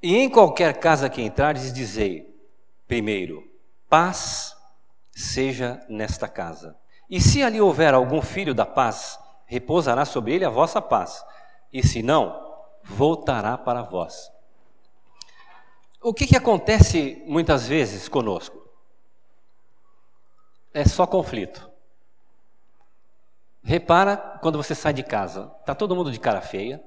E 0.04 0.16
em 0.16 0.30
qualquer 0.30 0.80
casa 0.80 1.10
que 1.10 1.20
entrares, 1.20 1.74
dizei: 1.74 2.40
primeiro, 2.88 3.44
paz 3.90 4.56
seja 5.12 5.84
nesta 5.90 6.28
casa. 6.28 6.78
E 7.10 7.20
se 7.20 7.42
ali 7.42 7.60
houver 7.60 7.92
algum 7.96 8.22
filho 8.22 8.54
da 8.54 8.68
paz, 8.68 9.20
repousará 9.48 10.06
sobre 10.06 10.36
ele 10.36 10.46
a 10.46 10.50
vossa 10.50 10.80
paz, 10.80 11.26
e 11.74 11.86
se 11.86 12.04
não, 12.04 12.40
voltará 12.84 13.58
para 13.58 13.82
vós. 13.82 14.32
O 16.04 16.14
que, 16.14 16.28
que 16.28 16.38
acontece 16.38 17.24
muitas 17.26 17.68
vezes 17.68 18.08
conosco? 18.08 18.62
É 20.72 20.86
só 20.86 21.08
conflito. 21.08 21.70
Repara 23.63 24.18
quando 24.42 24.58
você 24.58 24.74
sai 24.74 24.94
de 24.94 25.04
casa, 25.04 25.51
está 25.60 25.75
todo 25.75 25.96
mundo 25.96 26.12
de 26.12 26.20
cara 26.20 26.42
feia. 26.42 26.82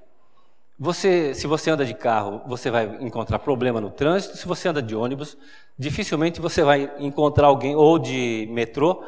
Você, 0.79 1.35
se 1.35 1.47
você 1.47 1.71
anda 1.71 1.85
de 1.85 1.95
carro, 1.95 2.43
você 2.47 2.71
vai 2.71 2.97
encontrar 3.00 3.38
problema 3.38 3.81
no 3.81 3.91
trânsito. 3.91 4.37
Se 4.37 4.47
você 4.47 4.69
anda 4.69 4.83
de 4.83 4.97
ônibus, 4.97 5.37
dificilmente 5.79 6.41
você 6.41 6.62
vai 6.62 6.93
encontrar 6.99 7.47
alguém 7.47 7.76
ou 7.76 7.99
de 7.99 8.49
metrô, 8.50 9.05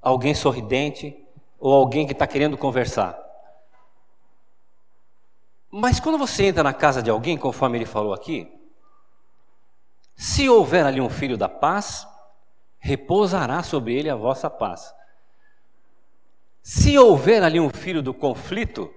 alguém 0.00 0.34
sorridente 0.34 1.16
ou 1.58 1.72
alguém 1.72 2.06
que 2.06 2.12
está 2.12 2.26
querendo 2.26 2.56
conversar. 2.56 3.18
Mas 5.70 5.98
quando 5.98 6.18
você 6.18 6.44
entra 6.44 6.62
na 6.62 6.74
casa 6.74 7.02
de 7.02 7.10
alguém, 7.10 7.36
conforme 7.38 7.78
ele 7.78 7.86
falou 7.86 8.12
aqui, 8.12 8.52
se 10.14 10.48
houver 10.48 10.84
ali 10.84 11.00
um 11.00 11.08
filho 11.08 11.36
da 11.36 11.48
paz, 11.48 12.06
repousará 12.78 13.62
sobre 13.62 13.94
ele 13.94 14.10
a 14.10 14.14
vossa 14.14 14.50
paz. 14.50 14.94
Se 16.62 16.96
houver 16.96 17.42
ali 17.42 17.58
um 17.58 17.68
filho 17.68 18.00
do 18.02 18.14
conflito, 18.14 18.92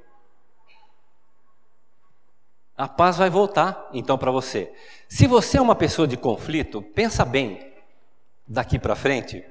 a 2.77 2.87
paz 2.87 3.17
vai 3.17 3.29
voltar 3.29 3.89
então 3.91 4.17
para 4.17 4.31
você. 4.31 4.71
Se 5.09 5.25
você 5.25 5.57
é 5.57 5.61
uma 5.61 5.75
pessoa 5.75 6.07
de 6.07 6.15
conflito, 6.15 6.81
pensa 6.81 7.25
bem 7.25 7.73
daqui 8.47 8.77
para 8.77 8.95
frente, 8.95 9.43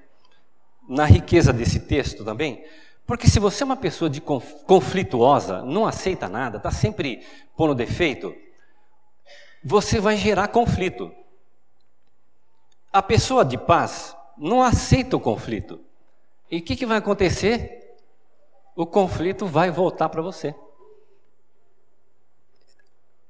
na 0.88 1.04
riqueza 1.04 1.52
desse 1.52 1.80
texto 1.80 2.24
também, 2.24 2.64
porque 3.06 3.26
se 3.26 3.40
você 3.40 3.62
é 3.62 3.66
uma 3.66 3.76
pessoa 3.76 4.08
de 4.08 4.20
conflituosa, 4.20 5.62
não 5.62 5.84
aceita 5.84 6.28
nada, 6.28 6.58
está 6.58 6.70
sempre 6.70 7.26
pondo 7.56 7.74
defeito, 7.74 8.34
você 9.62 9.98
vai 9.98 10.16
gerar 10.16 10.48
conflito. 10.48 11.12
A 12.92 13.02
pessoa 13.02 13.44
de 13.44 13.58
paz 13.58 14.16
não 14.38 14.62
aceita 14.62 15.16
o 15.16 15.20
conflito. 15.20 15.80
E 16.50 16.58
o 16.58 16.62
que, 16.62 16.76
que 16.76 16.86
vai 16.86 16.98
acontecer? 16.98 17.83
O 18.74 18.86
conflito 18.86 19.46
vai 19.46 19.70
voltar 19.70 20.08
para 20.08 20.22
você. 20.22 20.54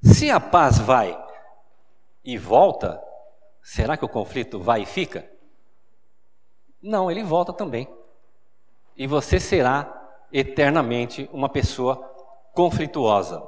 Se 0.02 0.30
a 0.30 0.40
paz 0.40 0.78
vai 0.78 1.18
e 2.24 2.38
volta, 2.38 3.02
será 3.62 3.96
que 3.96 4.04
o 4.04 4.08
conflito 4.08 4.58
vai 4.58 4.82
e 4.82 4.86
fica? 4.86 5.30
Não, 6.80 7.10
ele 7.10 7.22
volta 7.22 7.52
também 7.52 7.88
e 8.96 9.06
você 9.06 9.40
será 9.40 10.02
eternamente 10.32 11.28
uma 11.32 11.48
pessoa 11.48 11.96
conflituosa. 12.52 13.42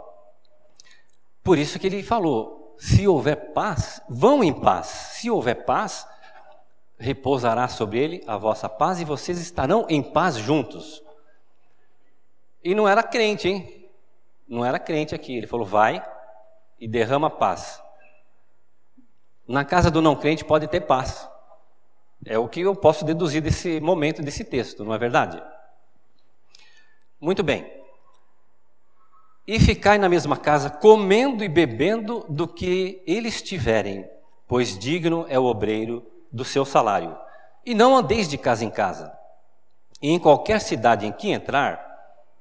Por 1.43 1.59
isso 1.59 1.79
que 1.79 1.87
ele 1.87 2.03
falou: 2.03 2.75
se 2.79 3.07
houver 3.07 3.53
paz, 3.53 4.01
vão 4.09 4.43
em 4.43 4.53
paz. 4.53 4.87
Se 4.87 5.31
houver 5.31 5.65
paz, 5.65 6.07
repousará 6.99 7.69
sobre 7.69 7.99
ele 7.99 8.25
a 8.27 8.37
vossa 8.37 8.69
paz 8.69 9.01
e 9.01 9.05
vocês 9.05 9.39
estarão 9.39 9.87
em 9.89 10.03
paz 10.03 10.37
juntos. 10.37 11.03
E 12.67 12.75
não 12.75 12.89
era 12.89 13.01
crente, 13.01 13.47
hein? 13.47 13.89
Não 14.49 14.65
era 14.65 14.77
crente 14.77 15.15
aqui. 15.15 15.37
Ele 15.37 15.47
falou: 15.47 15.65
vai 15.65 16.05
e 16.81 16.89
derrama 16.89 17.31
paz. 17.31 17.81
Na 19.47 19.65
casa 19.65 19.89
do 19.89 20.03
não 20.03 20.17
crente 20.17 20.45
pode 20.45 20.67
ter 20.67 20.81
paz. 20.81 21.31
É 22.25 22.37
o 22.37 22.49
que 22.49 22.63
eu 22.63 22.75
posso 22.75 23.05
deduzir 23.05 23.41
desse 23.41 23.79
momento, 23.79 24.21
desse 24.21 24.43
texto, 24.43 24.85
não 24.85 24.93
é 24.93 24.99
verdade? 24.99 25.41
Muito 27.21 27.45
bem. 27.45 27.73
E 29.47 29.61
ficai 29.61 29.97
na 29.97 30.09
mesma 30.09 30.37
casa, 30.37 30.69
comendo 30.69 31.45
e 31.45 31.49
bebendo 31.49 32.27
do 32.29 32.49
que 32.49 33.01
eles 33.07 33.41
tiverem, 33.43 34.11
pois 34.49 34.77
digno 34.77 35.25
é 35.29 35.39
o 35.39 35.45
obreiro 35.45 36.05
do 36.33 36.45
seu 36.45 36.65
salário. 36.65 37.17
E 37.65 37.77
não 37.77 37.97
andeis 37.97 38.29
de 38.29 38.37
casa 38.37 38.65
em 38.65 38.71
casa. 38.71 39.17
E 40.03 40.11
em 40.11 40.19
qualquer 40.19 40.61
cidade 40.61 41.07
em 41.07 41.13
que 41.13 41.31
entrar, 41.31 41.86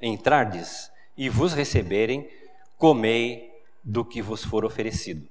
entrardes 0.08 0.92
e 1.18 1.30
vos 1.30 1.54
receberem, 1.54 2.30
comei 2.78 3.54
do 3.84 4.04
que 4.04 4.22
vos 4.22 4.44
for 4.44 4.66
oferecido. 4.66 5.28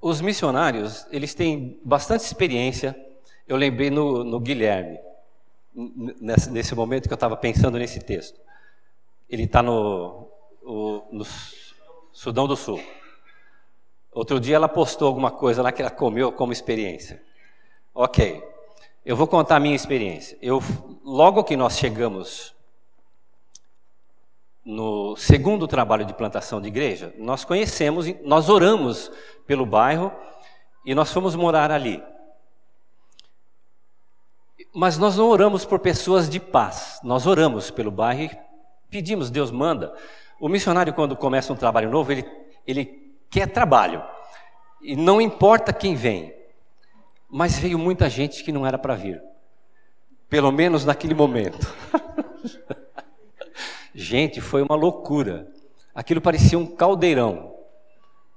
Os 0.00 0.20
missionários, 0.20 1.06
eles 1.10 1.34
têm 1.34 1.80
bastante 1.84 2.24
experiência. 2.24 2.96
Eu 3.46 3.56
lembrei 3.56 3.90
no, 3.90 4.22
no 4.22 4.38
Guilherme, 4.38 4.98
nesse, 5.74 6.50
nesse, 6.50 6.74
momento 6.74 7.08
que 7.08 7.12
eu 7.12 7.16
estava 7.16 7.36
pensando 7.36 7.78
nesse 7.78 8.00
texto. 8.00 8.38
Ele 9.28 9.44
está 9.44 9.62
no, 9.62 10.28
no 10.62 11.24
Sudão 12.12 12.46
do 12.46 12.56
Sul. 12.56 12.80
Outro 14.12 14.38
dia 14.38 14.56
ela 14.56 14.68
postou 14.68 15.08
alguma 15.08 15.30
coisa 15.30 15.62
lá 15.62 15.72
que 15.72 15.82
ela 15.82 15.90
comeu 15.90 16.30
como 16.30 16.52
experiência. 16.52 17.22
Ok, 17.94 18.42
eu 19.08 19.16
vou 19.16 19.26
contar 19.26 19.56
a 19.56 19.60
minha 19.60 19.74
experiência. 19.74 20.36
Eu, 20.42 20.62
logo 21.02 21.42
que 21.42 21.56
nós 21.56 21.78
chegamos 21.78 22.54
no 24.62 25.16
segundo 25.16 25.66
trabalho 25.66 26.04
de 26.04 26.12
plantação 26.12 26.60
de 26.60 26.68
igreja, 26.68 27.14
nós 27.16 27.42
conhecemos, 27.42 28.04
nós 28.22 28.50
oramos 28.50 29.10
pelo 29.46 29.64
bairro 29.64 30.12
e 30.84 30.94
nós 30.94 31.10
fomos 31.10 31.34
morar 31.34 31.70
ali. 31.70 32.02
Mas 34.74 34.98
nós 34.98 35.16
não 35.16 35.30
oramos 35.30 35.64
por 35.64 35.78
pessoas 35.78 36.28
de 36.28 36.38
paz, 36.38 37.00
nós 37.02 37.26
oramos 37.26 37.70
pelo 37.70 37.90
bairro 37.90 38.24
e 38.24 38.38
pedimos, 38.90 39.30
Deus 39.30 39.50
manda. 39.50 39.90
O 40.38 40.50
missionário, 40.50 40.92
quando 40.92 41.16
começa 41.16 41.50
um 41.50 41.56
trabalho 41.56 41.88
novo, 41.88 42.12
ele, 42.12 42.30
ele 42.66 43.16
quer 43.30 43.46
trabalho, 43.46 44.04
e 44.82 44.94
não 44.94 45.18
importa 45.18 45.72
quem 45.72 45.94
vem, 45.94 46.37
mas 47.30 47.58
veio 47.58 47.78
muita 47.78 48.08
gente 48.08 48.42
que 48.42 48.52
não 48.52 48.66
era 48.66 48.78
para 48.78 48.94
vir, 48.94 49.22
pelo 50.28 50.50
menos 50.50 50.84
naquele 50.84 51.14
momento. 51.14 51.66
Gente, 53.94 54.40
foi 54.40 54.62
uma 54.62 54.76
loucura. 54.76 55.48
Aquilo 55.92 56.20
parecia 56.20 56.56
um 56.56 56.64
caldeirão. 56.64 57.52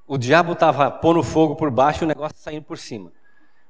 O 0.07 0.17
diabo 0.17 0.53
estava 0.53 0.89
pondo 0.89 1.21
fogo 1.21 1.55
por 1.55 1.69
baixo 1.69 2.03
e 2.03 2.05
o 2.05 2.07
negócio 2.07 2.35
saindo 2.39 2.63
por 2.63 2.79
cima. 2.79 3.11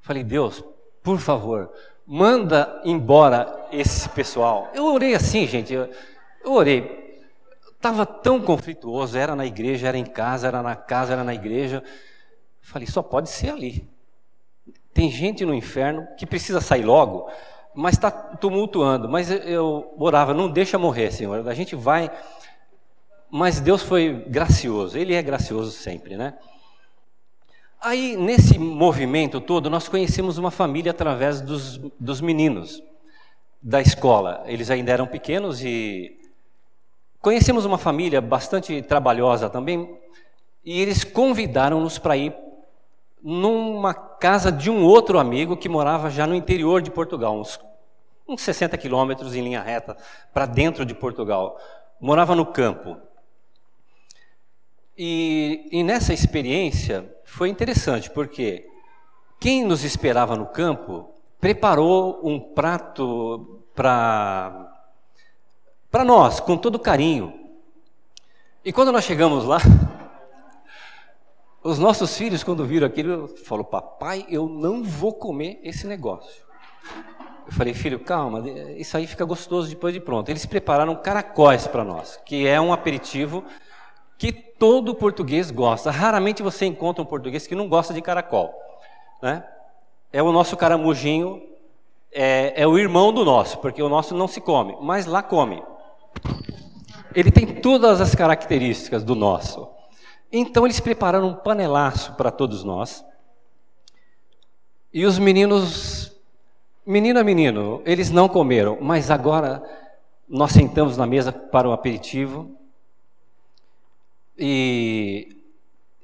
Falei, 0.00 0.24
Deus, 0.24 0.64
por 1.02 1.18
favor, 1.18 1.70
manda 2.06 2.80
embora 2.84 3.68
esse 3.70 4.08
pessoal. 4.08 4.70
Eu 4.72 4.86
orei 4.86 5.14
assim, 5.14 5.46
gente. 5.46 5.74
Eu, 5.74 5.90
orei. 6.46 7.20
Estava 7.76 8.06
tão 8.06 8.40
conflituoso, 8.40 9.18
era 9.18 9.36
na 9.36 9.44
igreja, 9.44 9.88
era 9.88 9.98
em 9.98 10.06
casa, 10.06 10.46
era 10.46 10.62
na 10.62 10.74
casa, 10.74 11.12
era 11.12 11.22
na 11.22 11.34
igreja. 11.34 11.84
Falei, 12.62 12.86
só 12.86 13.02
pode 13.02 13.28
ser 13.28 13.50
ali. 13.50 13.91
Tem 14.94 15.10
gente 15.10 15.44
no 15.44 15.54
inferno 15.54 16.06
que 16.16 16.26
precisa 16.26 16.60
sair 16.60 16.82
logo, 16.82 17.30
mas 17.74 17.94
está 17.94 18.10
tumultuando. 18.10 19.08
Mas 19.08 19.30
eu 19.30 19.94
orava, 19.98 20.34
não 20.34 20.50
deixa 20.50 20.78
morrer, 20.78 21.10
Senhor. 21.10 21.48
A 21.48 21.54
gente 21.54 21.74
vai. 21.74 22.10
Mas 23.30 23.60
Deus 23.60 23.82
foi 23.82 24.24
gracioso, 24.28 24.98
Ele 24.98 25.14
é 25.14 25.22
gracioso 25.22 25.70
sempre, 25.70 26.16
né? 26.16 26.34
Aí, 27.80 28.16
nesse 28.16 28.60
movimento 28.60 29.40
todo, 29.40 29.68
nós 29.68 29.88
conhecemos 29.88 30.38
uma 30.38 30.52
família 30.52 30.92
através 30.92 31.40
dos, 31.40 31.78
dos 31.98 32.20
meninos 32.20 32.80
da 33.60 33.80
escola. 33.80 34.44
Eles 34.46 34.70
ainda 34.70 34.92
eram 34.92 35.06
pequenos 35.06 35.64
e 35.64 36.16
conhecemos 37.20 37.64
uma 37.64 37.78
família 37.78 38.20
bastante 38.20 38.82
trabalhosa 38.82 39.50
também. 39.50 39.98
E 40.64 40.80
eles 40.80 41.02
convidaram-nos 41.02 41.98
para 41.98 42.16
ir 42.16 42.32
numa 43.22 43.94
casa 43.94 44.50
de 44.50 44.70
um 44.70 44.84
outro 44.84 45.18
amigo 45.18 45.56
que 45.56 45.68
morava 45.68 46.10
já 46.10 46.26
no 46.26 46.34
interior 46.34 46.82
de 46.82 46.90
Portugal, 46.90 47.38
uns, 47.38 47.60
uns 48.26 48.42
60 48.42 48.76
quilômetros 48.76 49.34
em 49.34 49.42
linha 49.42 49.62
reta 49.62 49.96
para 50.32 50.46
dentro 50.46 50.84
de 50.84 50.94
Portugal. 50.94 51.58
Morava 52.00 52.34
no 52.34 52.44
campo. 52.44 52.96
E, 54.98 55.68
e 55.70 55.82
nessa 55.82 56.12
experiência 56.12 57.14
foi 57.24 57.48
interessante, 57.48 58.10
porque 58.10 58.68
quem 59.38 59.64
nos 59.64 59.84
esperava 59.84 60.36
no 60.36 60.46
campo 60.46 61.10
preparou 61.40 62.20
um 62.22 62.38
prato 62.38 63.64
para 63.74 64.68
para 65.90 66.04
nós, 66.06 66.40
com 66.40 66.56
todo 66.56 66.78
carinho. 66.78 67.34
E 68.64 68.72
quando 68.72 68.90
nós 68.90 69.04
chegamos 69.04 69.44
lá, 69.44 69.58
Os 71.62 71.78
nossos 71.78 72.16
filhos, 72.16 72.42
quando 72.42 72.66
viram 72.66 72.86
aquilo, 72.86 73.28
falaram: 73.28 73.68
Papai, 73.68 74.26
eu 74.28 74.48
não 74.48 74.82
vou 74.82 75.12
comer 75.12 75.60
esse 75.62 75.86
negócio. 75.86 76.42
Eu 77.46 77.52
falei, 77.52 77.74
filho, 77.74 78.00
calma, 78.00 78.48
isso 78.76 78.96
aí 78.96 79.06
fica 79.06 79.24
gostoso 79.24 79.68
depois 79.68 79.92
de 79.92 80.00
pronto. 80.00 80.28
Eles 80.28 80.46
prepararam 80.46 80.94
caracóis 80.96 81.66
para 81.66 81.84
nós, 81.84 82.18
que 82.24 82.46
é 82.46 82.60
um 82.60 82.72
aperitivo 82.72 83.44
que 84.16 84.32
todo 84.32 84.94
português 84.94 85.50
gosta. 85.50 85.90
Raramente 85.90 86.42
você 86.42 86.64
encontra 86.66 87.02
um 87.02 87.06
português 87.06 87.46
que 87.46 87.54
não 87.54 87.68
gosta 87.68 87.92
de 87.92 88.00
caracol. 88.00 88.54
Né? 89.20 89.44
É 90.12 90.22
o 90.22 90.30
nosso 90.30 90.56
caramujinho, 90.56 91.42
é, 92.12 92.62
é 92.62 92.66
o 92.66 92.78
irmão 92.78 93.12
do 93.12 93.24
nosso, 93.24 93.58
porque 93.58 93.82
o 93.82 93.88
nosso 93.88 94.14
não 94.14 94.28
se 94.28 94.40
come, 94.40 94.76
mas 94.80 95.06
lá 95.06 95.22
come. 95.22 95.62
Ele 97.14 97.30
tem 97.30 97.46
todas 97.46 98.00
as 98.00 98.14
características 98.14 99.02
do 99.02 99.14
nosso. 99.14 99.68
Então 100.32 100.64
eles 100.64 100.80
prepararam 100.80 101.28
um 101.28 101.34
panelaço 101.34 102.14
para 102.14 102.30
todos 102.30 102.64
nós. 102.64 103.04
E 104.92 105.04
os 105.04 105.18
meninos 105.18 106.12
Menino 106.84 107.20
a 107.20 107.22
menino, 107.22 107.80
eles 107.86 108.10
não 108.10 108.28
comeram, 108.28 108.76
mas 108.80 109.08
agora 109.08 109.62
nós 110.28 110.50
sentamos 110.50 110.96
na 110.96 111.06
mesa 111.06 111.30
para 111.30 111.68
o 111.68 111.72
aperitivo 111.72 112.56
e 114.36 115.28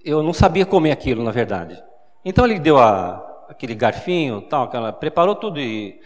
eu 0.04 0.22
não 0.22 0.32
sabia 0.32 0.64
comer 0.64 0.92
aquilo, 0.92 1.24
na 1.24 1.32
verdade. 1.32 1.82
Então 2.24 2.44
ele 2.44 2.60
deu 2.60 2.78
a, 2.78 3.46
aquele 3.48 3.74
garfinho, 3.74 4.40
tal, 4.42 4.64
aquela, 4.64 4.92
preparou 4.92 5.34
tudo 5.34 5.58
e 5.58 6.00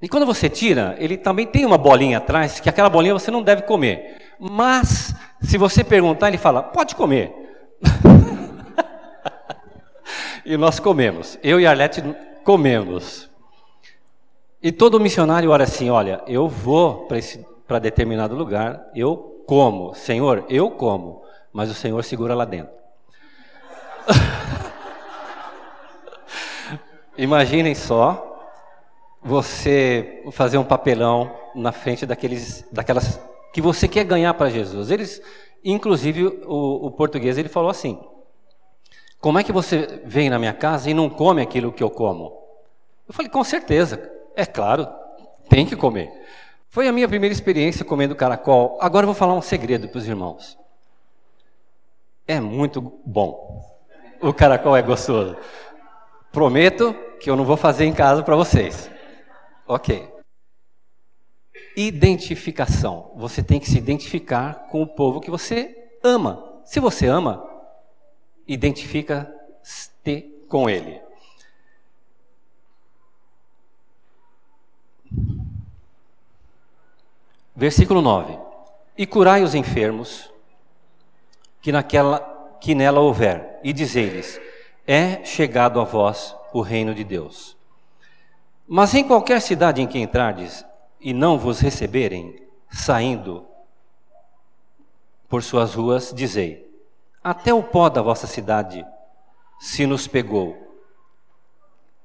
e 0.00 0.08
quando 0.08 0.26
você 0.26 0.48
tira, 0.48 0.96
ele 0.98 1.16
também 1.16 1.46
tem 1.46 1.64
uma 1.64 1.78
bolinha 1.78 2.18
atrás, 2.18 2.58
que 2.58 2.68
aquela 2.68 2.90
bolinha 2.90 3.14
você 3.14 3.30
não 3.30 3.40
deve 3.40 3.62
comer. 3.62 4.21
Mas 4.44 5.14
se 5.40 5.56
você 5.56 5.84
perguntar, 5.84 6.26
ele 6.26 6.36
fala: 6.36 6.64
"Pode 6.64 6.96
comer". 6.96 7.32
e 10.44 10.56
nós 10.56 10.80
comemos. 10.80 11.38
Eu 11.44 11.60
e 11.60 11.66
a 11.66 11.70
Arlete 11.70 12.02
comemos. 12.42 13.30
E 14.60 14.72
todo 14.72 14.98
missionário 14.98 15.52
ora 15.52 15.62
assim: 15.62 15.90
olha, 15.90 16.24
eu 16.26 16.48
vou 16.48 17.06
para 17.68 17.78
determinado 17.78 18.34
lugar, 18.34 18.84
eu 18.96 19.44
como, 19.46 19.94
Senhor, 19.94 20.44
eu 20.48 20.72
como, 20.72 21.22
mas 21.52 21.70
o 21.70 21.74
Senhor 21.74 22.02
segura 22.02 22.34
lá 22.34 22.44
dentro. 22.44 22.74
Imaginem 27.16 27.76
só 27.76 28.50
você 29.22 30.24
fazer 30.32 30.58
um 30.58 30.64
papelão 30.64 31.32
na 31.54 31.70
frente 31.70 32.04
daqueles, 32.04 32.66
daquelas 32.72 33.20
que 33.52 33.60
você 33.60 33.86
quer 33.86 34.04
ganhar 34.04 34.34
para 34.34 34.50
Jesus. 34.50 34.90
Eles, 34.90 35.22
inclusive, 35.64 36.26
o, 36.46 36.86
o 36.86 36.90
português 36.90 37.36
ele 37.38 37.48
falou 37.48 37.70
assim: 37.70 38.00
como 39.20 39.38
é 39.38 39.44
que 39.44 39.52
você 39.52 40.02
vem 40.04 40.28
na 40.28 40.38
minha 40.38 40.52
casa 40.52 40.90
e 40.90 40.94
não 40.94 41.08
come 41.08 41.42
aquilo 41.42 41.72
que 41.72 41.82
eu 41.82 41.90
como? 41.90 42.42
Eu 43.06 43.14
falei, 43.14 43.30
com 43.30 43.44
certeza. 43.44 44.10
É 44.34 44.44
claro, 44.44 44.88
tem 45.48 45.64
que 45.64 45.76
comer. 45.76 46.10
Foi 46.68 46.88
a 46.88 46.92
minha 46.92 47.06
primeira 47.06 47.32
experiência 47.32 47.84
comendo 47.84 48.16
caracol. 48.16 48.78
Agora 48.80 49.04
eu 49.04 49.08
vou 49.08 49.14
falar 49.14 49.34
um 49.34 49.42
segredo 49.42 49.88
para 49.88 49.98
os 49.98 50.08
irmãos. 50.08 50.58
É 52.26 52.40
muito 52.40 52.80
bom. 53.04 53.62
O 54.20 54.32
caracol 54.32 54.76
é 54.76 54.82
gostoso. 54.82 55.36
Prometo 56.32 56.94
que 57.20 57.28
eu 57.28 57.36
não 57.36 57.44
vou 57.44 57.56
fazer 57.56 57.84
em 57.84 57.92
casa 57.92 58.22
para 58.22 58.34
vocês. 58.34 58.90
Ok. 59.68 60.11
Identificação. 61.76 63.12
Você 63.16 63.42
tem 63.42 63.58
que 63.58 63.68
se 63.68 63.78
identificar 63.78 64.66
com 64.70 64.82
o 64.82 64.86
povo 64.86 65.20
que 65.20 65.30
você 65.30 65.76
ama. 66.02 66.60
Se 66.64 66.80
você 66.80 67.06
ama, 67.06 67.44
identifica-se 68.46 69.90
com 70.48 70.68
ele. 70.68 71.00
Versículo 77.54 78.00
9: 78.00 78.38
E 78.96 79.06
curai 79.06 79.42
os 79.42 79.54
enfermos 79.54 80.30
que, 81.60 81.70
naquela, 81.70 82.18
que 82.60 82.74
nela 82.74 83.00
houver, 83.00 83.60
e 83.62 83.72
dizei-lhes: 83.72 84.40
É 84.86 85.24
chegado 85.24 85.80
a 85.80 85.84
vós 85.84 86.34
o 86.52 86.60
reino 86.60 86.94
de 86.94 87.04
Deus. 87.04 87.56
Mas 88.66 88.94
em 88.94 89.04
qualquer 89.04 89.40
cidade 89.40 89.80
em 89.80 89.86
que 89.86 89.98
entrardes 89.98 90.64
e 91.02 91.12
não 91.12 91.38
vos 91.38 91.60
receberem, 91.60 92.46
saindo 92.70 93.46
por 95.28 95.42
suas 95.42 95.74
ruas, 95.74 96.12
dizei: 96.14 96.66
Até 97.22 97.52
o 97.52 97.62
pó 97.62 97.88
da 97.88 98.00
vossa 98.00 98.26
cidade 98.26 98.84
se 99.58 99.86
nos 99.86 100.06
pegou. 100.06 100.56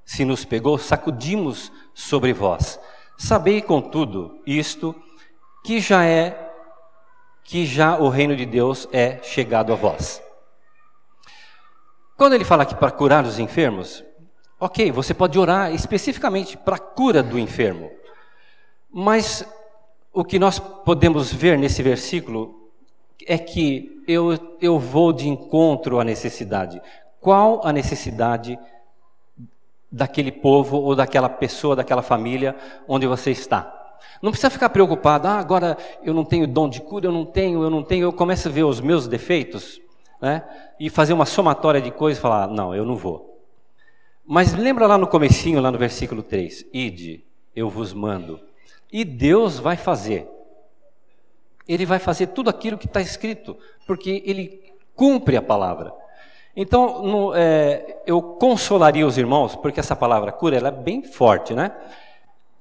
Se 0.03 0.23
nos 0.23 0.45
pegou, 0.45 0.77
sacudimos 0.77 1.71
sobre 1.93 2.33
vós. 2.33 2.79
Sabei, 3.17 3.61
contudo, 3.61 4.41
isto 4.45 4.95
que 5.63 5.79
já 5.79 6.05
é 6.05 6.45
que 7.43 7.65
já 7.65 7.97
o 7.97 8.09
reino 8.09 8.35
de 8.35 8.45
Deus 8.45 8.87
é 8.91 9.21
chegado 9.23 9.71
a 9.71 9.75
vós. 9.75 10.21
Quando 12.15 12.33
ele 12.33 12.43
fala 12.43 12.63
aqui 12.63 12.75
para 12.75 12.91
curar 12.91 13.25
os 13.25 13.39
enfermos, 13.39 14.03
ok, 14.59 14.91
você 14.91 15.13
pode 15.13 15.37
orar 15.37 15.73
especificamente 15.73 16.57
para 16.57 16.75
a 16.75 16.79
cura 16.79 17.21
do 17.21 17.37
enfermo. 17.39 17.91
Mas 18.91 19.45
o 20.13 20.23
que 20.23 20.39
nós 20.39 20.59
podemos 20.59 21.31
ver 21.31 21.57
nesse 21.57 21.83
versículo 21.83 22.71
é 23.25 23.37
que 23.37 24.03
eu, 24.07 24.57
eu 24.61 24.79
vou 24.79 25.11
de 25.11 25.27
encontro 25.27 25.99
à 25.99 26.03
necessidade. 26.03 26.81
Qual 27.19 27.61
a 27.63 27.73
necessidade 27.73 28.57
daquele 29.91 30.31
povo 30.31 30.77
ou 30.77 30.95
daquela 30.95 31.29
pessoa, 31.29 31.75
daquela 31.75 32.01
família 32.01 32.55
onde 32.87 33.05
você 33.05 33.31
está? 33.31 33.73
Não 34.21 34.31
precisa 34.31 34.49
ficar 34.49 34.69
preocupado, 34.69 35.27
ah, 35.27 35.37
agora 35.37 35.77
eu 36.03 36.13
não 36.13 36.25
tenho 36.25 36.47
dom 36.47 36.69
de 36.69 36.81
cura, 36.81 37.05
eu 37.05 37.11
não 37.11 37.25
tenho, 37.25 37.61
eu 37.61 37.69
não 37.69 37.83
tenho. 37.83 38.05
Eu 38.05 38.13
começo 38.13 38.47
a 38.47 38.51
ver 38.51 38.63
os 38.63 38.79
meus 38.79 39.07
defeitos 39.07 39.81
né, 40.21 40.43
e 40.79 40.89
fazer 40.89 41.13
uma 41.13 41.25
somatória 41.25 41.81
de 41.81 41.91
coisas 41.91 42.17
e 42.17 42.21
falar, 42.21 42.47
não, 42.47 42.73
eu 42.73 42.85
não 42.85 42.95
vou. 42.95 43.37
Mas 44.25 44.53
lembra 44.53 44.87
lá 44.87 44.97
no 44.97 45.07
comecinho, 45.07 45.61
lá 45.61 45.71
no 45.71 45.77
versículo 45.77 46.23
3, 46.23 46.65
Ide, 46.73 47.23
eu 47.55 47.69
vos 47.69 47.93
mando. 47.93 48.39
E 48.91 49.03
Deus 49.03 49.59
vai 49.59 49.75
fazer. 49.75 50.27
Ele 51.67 51.85
vai 51.85 51.99
fazer 51.99 52.27
tudo 52.27 52.49
aquilo 52.49 52.77
que 52.77 52.85
está 52.85 53.01
escrito, 53.01 53.57
porque 53.85 54.23
Ele 54.25 54.73
cumpre 54.95 55.35
a 55.35 55.41
palavra. 55.41 55.93
Então, 56.55 57.03
no, 57.03 57.35
é, 57.35 58.01
eu 58.07 58.21
consolaria 58.21 59.05
os 59.05 59.17
irmãos, 59.17 59.55
porque 59.55 59.79
essa 59.79 59.95
palavra 59.95 60.31
cura 60.31 60.57
ela 60.57 60.69
é 60.69 60.71
bem 60.71 61.03
forte, 61.03 61.53
né? 61.53 61.71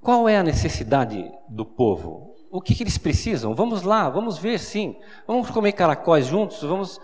Qual 0.02 0.28
é 0.28 0.36
a 0.36 0.42
necessidade 0.42 1.32
do 1.48 1.64
povo? 1.64 2.34
O 2.50 2.60
que, 2.60 2.74
que, 2.74 2.82
eles 2.82 2.98
precisam? 2.98 3.54
Vamos 3.54 3.82
lá, 3.82 4.08
vamos 4.10 4.38
ver 4.38 4.58
sim. 4.58 4.96
Vamos 5.26 5.50
comer 5.50 5.72
caracóis 5.72 6.26
juntos, 6.26 6.62
vamos, 6.62 7.00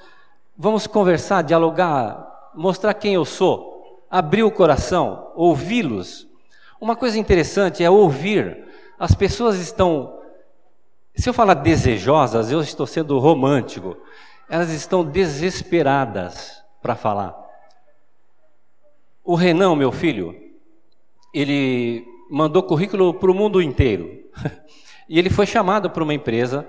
vamos 0.56 0.86
conversar, 0.86 1.42
dialogar, 1.42 2.50
mostrar 2.54 2.94
quem 2.94 3.14
eu 3.14 3.24
sou, 3.24 4.04
abrir 4.10 4.42
o 4.42 4.50
coração, 4.50 5.32
ouvi-los. 5.34 6.28
Uma 6.80 6.94
coisa 6.94 7.18
interessante 7.18 7.82
é 7.82 7.90
ouvir. 7.90 8.71
As 8.98 9.14
pessoas 9.14 9.58
estão, 9.58 10.20
se 11.14 11.28
eu 11.28 11.34
falar 11.34 11.54
desejosas, 11.54 12.50
eu 12.50 12.60
estou 12.60 12.86
sendo 12.86 13.18
romântico. 13.18 13.96
Elas 14.48 14.70
estão 14.70 15.04
desesperadas 15.04 16.62
para 16.80 16.94
falar. 16.94 17.36
O 19.24 19.34
Renan, 19.34 19.76
meu 19.76 19.92
filho, 19.92 20.36
ele 21.32 22.06
mandou 22.30 22.62
currículo 22.62 23.14
para 23.14 23.30
o 23.30 23.34
mundo 23.34 23.62
inteiro. 23.62 24.24
e 25.08 25.18
ele 25.18 25.30
foi 25.30 25.46
chamado 25.46 25.90
para 25.90 26.02
uma 26.02 26.14
empresa 26.14 26.68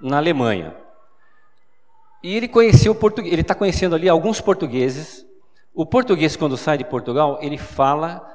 na 0.00 0.18
Alemanha. 0.18 0.74
E 2.22 2.34
ele 2.34 2.48
conheceu 2.48 2.92
o 2.92 2.94
português, 2.94 3.32
ele 3.32 3.42
está 3.42 3.54
conhecendo 3.54 3.94
ali 3.94 4.08
alguns 4.08 4.40
portugueses. 4.40 5.26
O 5.74 5.84
português, 5.84 6.36
quando 6.36 6.56
sai 6.56 6.78
de 6.78 6.84
Portugal, 6.84 7.38
ele 7.42 7.58
fala 7.58 8.33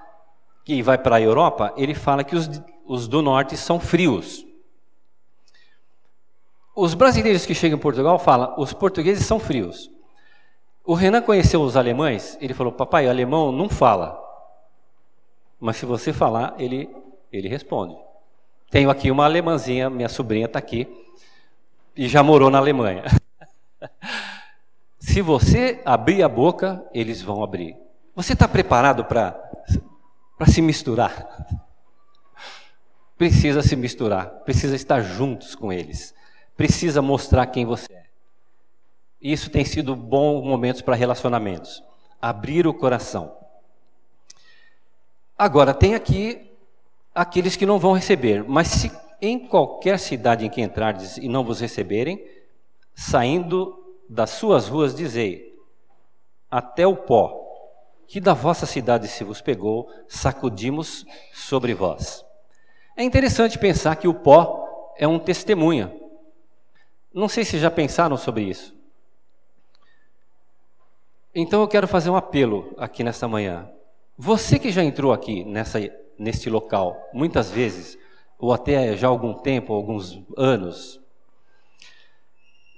que 0.69 0.83
vai 0.83 0.99
para 0.99 1.15
a 1.15 1.21
Europa, 1.21 1.73
ele 1.75 1.95
fala 1.95 2.23
que 2.23 2.35
os, 2.35 2.47
os 2.85 3.07
do 3.07 3.23
norte 3.23 3.57
são 3.57 3.79
frios. 3.79 4.45
Os 6.75 6.93
brasileiros 6.93 7.43
que 7.43 7.55
chegam 7.55 7.75
em 7.75 7.81
Portugal 7.81 8.19
falam, 8.19 8.53
os 8.55 8.71
portugueses 8.71 9.25
são 9.25 9.39
frios. 9.39 9.89
O 10.85 10.93
Renan 10.93 11.23
conheceu 11.23 11.59
os 11.63 11.75
alemães, 11.75 12.37
ele 12.39 12.53
falou, 12.53 12.71
papai, 12.71 13.07
o 13.07 13.09
alemão 13.09 13.51
não 13.51 13.67
fala. 13.67 14.23
Mas 15.59 15.77
se 15.77 15.87
você 15.87 16.13
falar, 16.13 16.53
ele, 16.59 16.87
ele 17.33 17.47
responde. 17.47 17.97
Tenho 18.69 18.91
aqui 18.91 19.09
uma 19.09 19.25
alemãzinha, 19.25 19.89
minha 19.89 20.07
sobrinha 20.07 20.45
está 20.45 20.59
aqui, 20.59 20.87
e 21.97 22.07
já 22.07 22.21
morou 22.21 22.51
na 22.51 22.59
Alemanha. 22.59 23.05
se 24.99 25.19
você 25.19 25.81
abrir 25.83 26.21
a 26.21 26.29
boca, 26.29 26.85
eles 26.93 27.23
vão 27.23 27.43
abrir. 27.43 27.75
Você 28.15 28.33
está 28.33 28.47
preparado 28.47 29.03
para 29.03 29.48
se 30.47 30.61
misturar? 30.61 31.27
Precisa 33.17 33.61
se 33.61 33.75
misturar, 33.75 34.29
precisa 34.45 34.75
estar 34.75 35.01
juntos 35.01 35.53
com 35.53 35.73
eles, 35.73 36.15
precisa 36.55 37.01
mostrar 37.01 37.45
quem 37.47 37.65
você 37.65 37.91
é. 37.91 38.05
Isso 39.21 39.49
tem 39.49 39.65
sido 39.65 39.95
bom 39.95 40.41
momentos 40.41 40.81
para 40.81 40.95
relacionamentos. 40.95 41.83
Abrir 42.21 42.65
o 42.65 42.73
coração. 42.73 43.35
Agora, 45.37 45.73
tem 45.73 45.95
aqui 45.95 46.49
aqueles 47.13 47.57
que 47.57 47.65
não 47.65 47.79
vão 47.79 47.91
receber, 47.91 48.43
mas 48.43 48.69
se 48.69 48.91
em 49.21 49.37
qualquer 49.37 49.99
cidade 49.99 50.45
em 50.45 50.49
que 50.49 50.61
entrardes 50.61 51.17
e 51.17 51.27
não 51.27 51.43
vos 51.43 51.59
receberem, 51.59 52.25
saindo 52.95 53.97
das 54.09 54.29
suas 54.31 54.67
ruas, 54.67 54.95
dizei: 54.95 55.57
Até 56.49 56.87
o 56.87 56.95
pó 56.95 57.38
que 58.09 58.19
da 58.19 58.33
vossa 58.33 58.65
cidade 58.65 59.07
se 59.07 59.23
vos 59.23 59.39
pegou, 59.39 59.87
sacudimos 60.07 61.05
sobre 61.31 61.75
vós. 61.75 62.25
É 62.97 63.03
interessante 63.03 63.59
pensar 63.59 63.95
que 63.97 64.07
o 64.07 64.13
pó 64.15 64.93
é 64.97 65.07
um 65.07 65.19
testemunha. 65.19 65.95
Não 67.13 67.29
sei 67.29 67.45
se 67.45 67.59
já 67.59 67.69
pensaram 67.69 68.17
sobre 68.17 68.45
isso. 68.45 68.75
Então 71.35 71.61
eu 71.61 71.67
quero 71.67 71.87
fazer 71.87 72.09
um 72.09 72.15
apelo 72.15 72.73
aqui 72.79 73.03
nesta 73.03 73.27
manhã. 73.27 73.69
Você 74.17 74.57
que 74.57 74.71
já 74.71 74.83
entrou 74.83 75.13
aqui 75.13 75.43
nessa, 75.43 75.79
neste 76.17 76.49
local, 76.49 76.99
muitas 77.13 77.51
vezes, 77.51 77.95
ou 78.39 78.51
até 78.51 78.97
já 78.97 79.05
há 79.05 79.11
algum 79.11 79.35
tempo, 79.35 79.71
alguns 79.71 80.19
anos, 80.35 80.99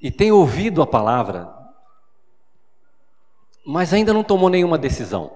e 0.02 0.12
tem 0.12 0.30
ouvido 0.30 0.82
a 0.82 0.88
palavra, 0.88 1.61
mas 3.66 3.94
ainda 3.94 4.14
não 4.14 4.24
tomou 4.24 4.50
nenhuma 4.50 4.78
decisão. 4.78 5.32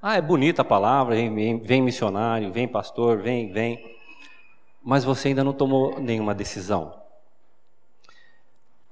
Ah, 0.00 0.16
é 0.16 0.20
bonita 0.20 0.62
a 0.62 0.64
palavra, 0.64 1.14
vem, 1.14 1.58
vem, 1.60 1.82
missionário, 1.82 2.52
vem 2.52 2.66
pastor, 2.66 3.22
vem, 3.22 3.52
vem, 3.52 3.96
mas 4.82 5.04
você 5.04 5.28
ainda 5.28 5.44
não 5.44 5.52
tomou 5.52 6.00
nenhuma 6.00 6.34
decisão. 6.34 7.00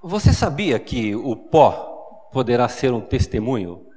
Você 0.03 0.33
sabia 0.33 0.79
que 0.79 1.15
o 1.15 1.37
pó 1.37 2.29
poderá 2.33 2.69
ser 2.69 2.93
um 2.93 3.01
testemunho 3.01 3.91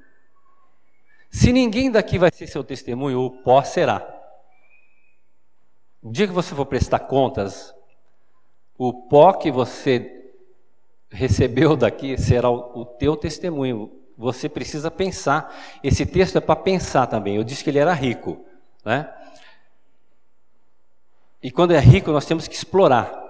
se 1.34 1.52
ninguém 1.52 1.90
daqui 1.90 2.16
vai 2.16 2.30
ser 2.32 2.46
seu 2.46 2.62
testemunho, 2.62 3.20
o 3.20 3.28
pó 3.28 3.60
será. 3.64 4.06
O 6.00 6.08
dia 6.08 6.28
que 6.28 6.32
você 6.32 6.54
for 6.54 6.64
prestar 6.64 7.00
contas, 7.00 7.74
o 8.78 8.92
pó 9.08 9.32
que 9.32 9.50
você 9.50 10.32
recebeu 11.10 11.74
daqui 11.74 12.16
será 12.16 12.48
o, 12.48 12.84
teu 12.84 13.16
testemunho. 13.16 13.90
Você 14.16 14.48
precisa 14.48 14.90
pensar. 14.90 15.54
Esse 15.82 16.06
texto 16.06 16.36
é 16.36 16.40
para 16.40 16.56
pensar 16.56 17.06
também. 17.06 17.36
Eu 17.36 17.44
disse 17.44 17.64
que 17.64 17.70
ele 17.70 17.78
era 17.78 17.92
rico, 17.92 18.44
né? 18.84 19.12
E 21.42 21.50
quando 21.50 21.72
é 21.72 21.78
rico, 21.78 22.10
nós 22.10 22.24
temos 22.24 22.48
que 22.48 22.54
explorar. 22.54 23.22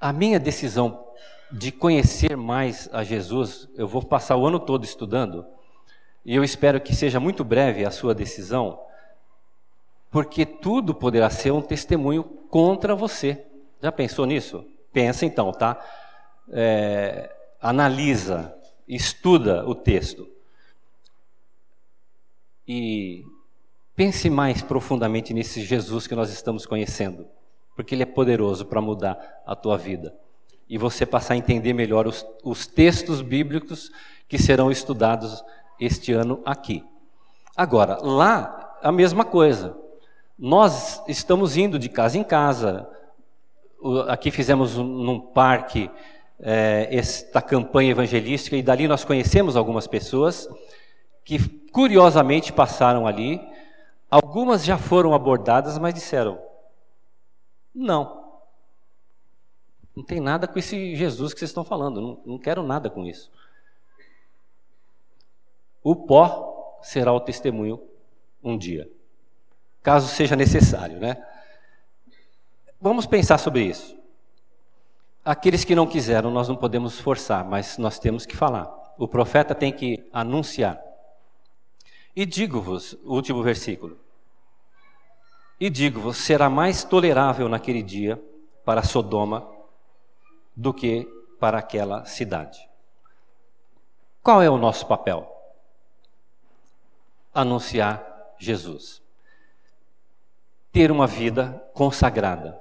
A 0.00 0.12
minha 0.12 0.38
decisão 0.38 1.06
de 1.50 1.72
conhecer 1.72 2.36
mais 2.36 2.88
a 2.92 3.02
Jesus, 3.02 3.68
eu 3.76 3.88
vou 3.88 4.02
passar 4.02 4.36
o 4.36 4.46
ano 4.46 4.60
todo 4.60 4.84
estudando 4.84 5.44
e 6.24 6.36
eu 6.36 6.44
espero 6.44 6.80
que 6.80 6.94
seja 6.94 7.18
muito 7.18 7.42
breve 7.42 7.84
a 7.84 7.90
sua 7.90 8.14
decisão, 8.14 8.80
porque 10.10 10.46
tudo 10.46 10.94
poderá 10.94 11.28
ser 11.30 11.50
um 11.50 11.62
testemunho 11.62 12.22
contra 12.22 12.94
você. 12.94 13.44
Já 13.82 13.90
pensou 13.90 14.26
nisso? 14.26 14.64
Pensa 14.92 15.24
então, 15.24 15.50
tá? 15.50 15.80
É, 16.52 17.34
analisa, 17.60 18.54
estuda 18.94 19.64
o 19.66 19.74
texto. 19.74 20.28
E 22.66 23.24
pense 23.94 24.28
mais 24.28 24.62
profundamente 24.62 25.32
nesse 25.32 25.62
Jesus 25.62 26.06
que 26.06 26.14
nós 26.14 26.30
estamos 26.30 26.66
conhecendo, 26.66 27.26
porque 27.76 27.94
ele 27.94 28.02
é 28.02 28.06
poderoso 28.06 28.66
para 28.66 28.80
mudar 28.80 29.42
a 29.46 29.54
tua 29.54 29.76
vida. 29.76 30.14
E 30.68 30.76
você 30.78 31.04
passar 31.04 31.34
a 31.34 31.36
entender 31.36 31.72
melhor 31.72 32.06
os, 32.06 32.24
os 32.44 32.66
textos 32.66 33.22
bíblicos 33.22 33.90
que 34.28 34.38
serão 34.38 34.70
estudados 34.70 35.42
este 35.78 36.12
ano 36.12 36.40
aqui. 36.44 36.84
Agora, 37.56 37.98
lá, 38.00 38.78
a 38.82 38.92
mesma 38.92 39.24
coisa. 39.24 39.76
Nós 40.38 41.02
estamos 41.08 41.56
indo 41.56 41.78
de 41.78 41.88
casa 41.88 42.16
em 42.16 42.24
casa. 42.24 42.88
Aqui 44.08 44.30
fizemos 44.30 44.76
num 44.76 45.20
parque 45.20 45.90
é, 46.42 46.88
esta 46.90 47.42
campanha 47.42 47.90
evangelística 47.90 48.56
e 48.56 48.62
dali 48.62 48.88
nós 48.88 49.04
conhecemos 49.04 49.56
algumas 49.56 49.86
pessoas 49.86 50.48
que 51.24 51.38
curiosamente 51.70 52.52
passaram 52.52 53.06
ali. 53.06 53.40
Algumas 54.10 54.64
já 54.64 54.76
foram 54.76 55.14
abordadas, 55.14 55.78
mas 55.78 55.94
disseram: 55.94 56.40
não, 57.74 58.34
não 59.94 60.02
tem 60.02 60.20
nada 60.20 60.48
com 60.48 60.58
esse 60.58 60.96
Jesus 60.96 61.32
que 61.32 61.38
vocês 61.38 61.50
estão 61.50 61.64
falando, 61.64 62.00
não, 62.00 62.20
não 62.24 62.38
quero 62.38 62.62
nada 62.62 62.88
com 62.88 63.06
isso. 63.06 63.30
O 65.82 65.94
pó 65.94 66.78
será 66.82 67.12
o 67.12 67.20
testemunho 67.20 67.80
um 68.42 68.56
dia, 68.56 68.90
caso 69.82 70.08
seja 70.08 70.34
necessário, 70.34 70.98
né? 70.98 71.22
Vamos 72.80 73.06
pensar 73.06 73.38
sobre 73.38 73.62
isso. 73.62 73.99
Aqueles 75.24 75.64
que 75.64 75.74
não 75.74 75.86
quiseram, 75.86 76.30
nós 76.30 76.48
não 76.48 76.56
podemos 76.56 76.98
forçar, 76.98 77.44
mas 77.44 77.78
nós 77.78 77.98
temos 77.98 78.24
que 78.24 78.36
falar. 78.36 78.94
O 78.98 79.06
profeta 79.06 79.54
tem 79.54 79.72
que 79.72 80.08
anunciar. 80.12 80.80
E 82.14 82.24
digo-vos, 82.26 82.96
último 83.04 83.42
versículo. 83.42 83.98
E 85.58 85.68
digo-vos, 85.68 86.16
será 86.16 86.48
mais 86.48 86.84
tolerável 86.84 87.48
naquele 87.48 87.82
dia 87.82 88.22
para 88.64 88.82
Sodoma 88.82 89.46
do 90.56 90.72
que 90.72 91.06
para 91.38 91.58
aquela 91.58 92.04
cidade. 92.04 92.68
Qual 94.22 94.42
é 94.42 94.50
o 94.50 94.58
nosso 94.58 94.86
papel? 94.86 95.40
anunciar 97.34 98.34
Jesus. 98.38 99.02
Ter 100.72 100.90
uma 100.90 101.06
vida 101.06 101.52
consagrada. 101.74 102.58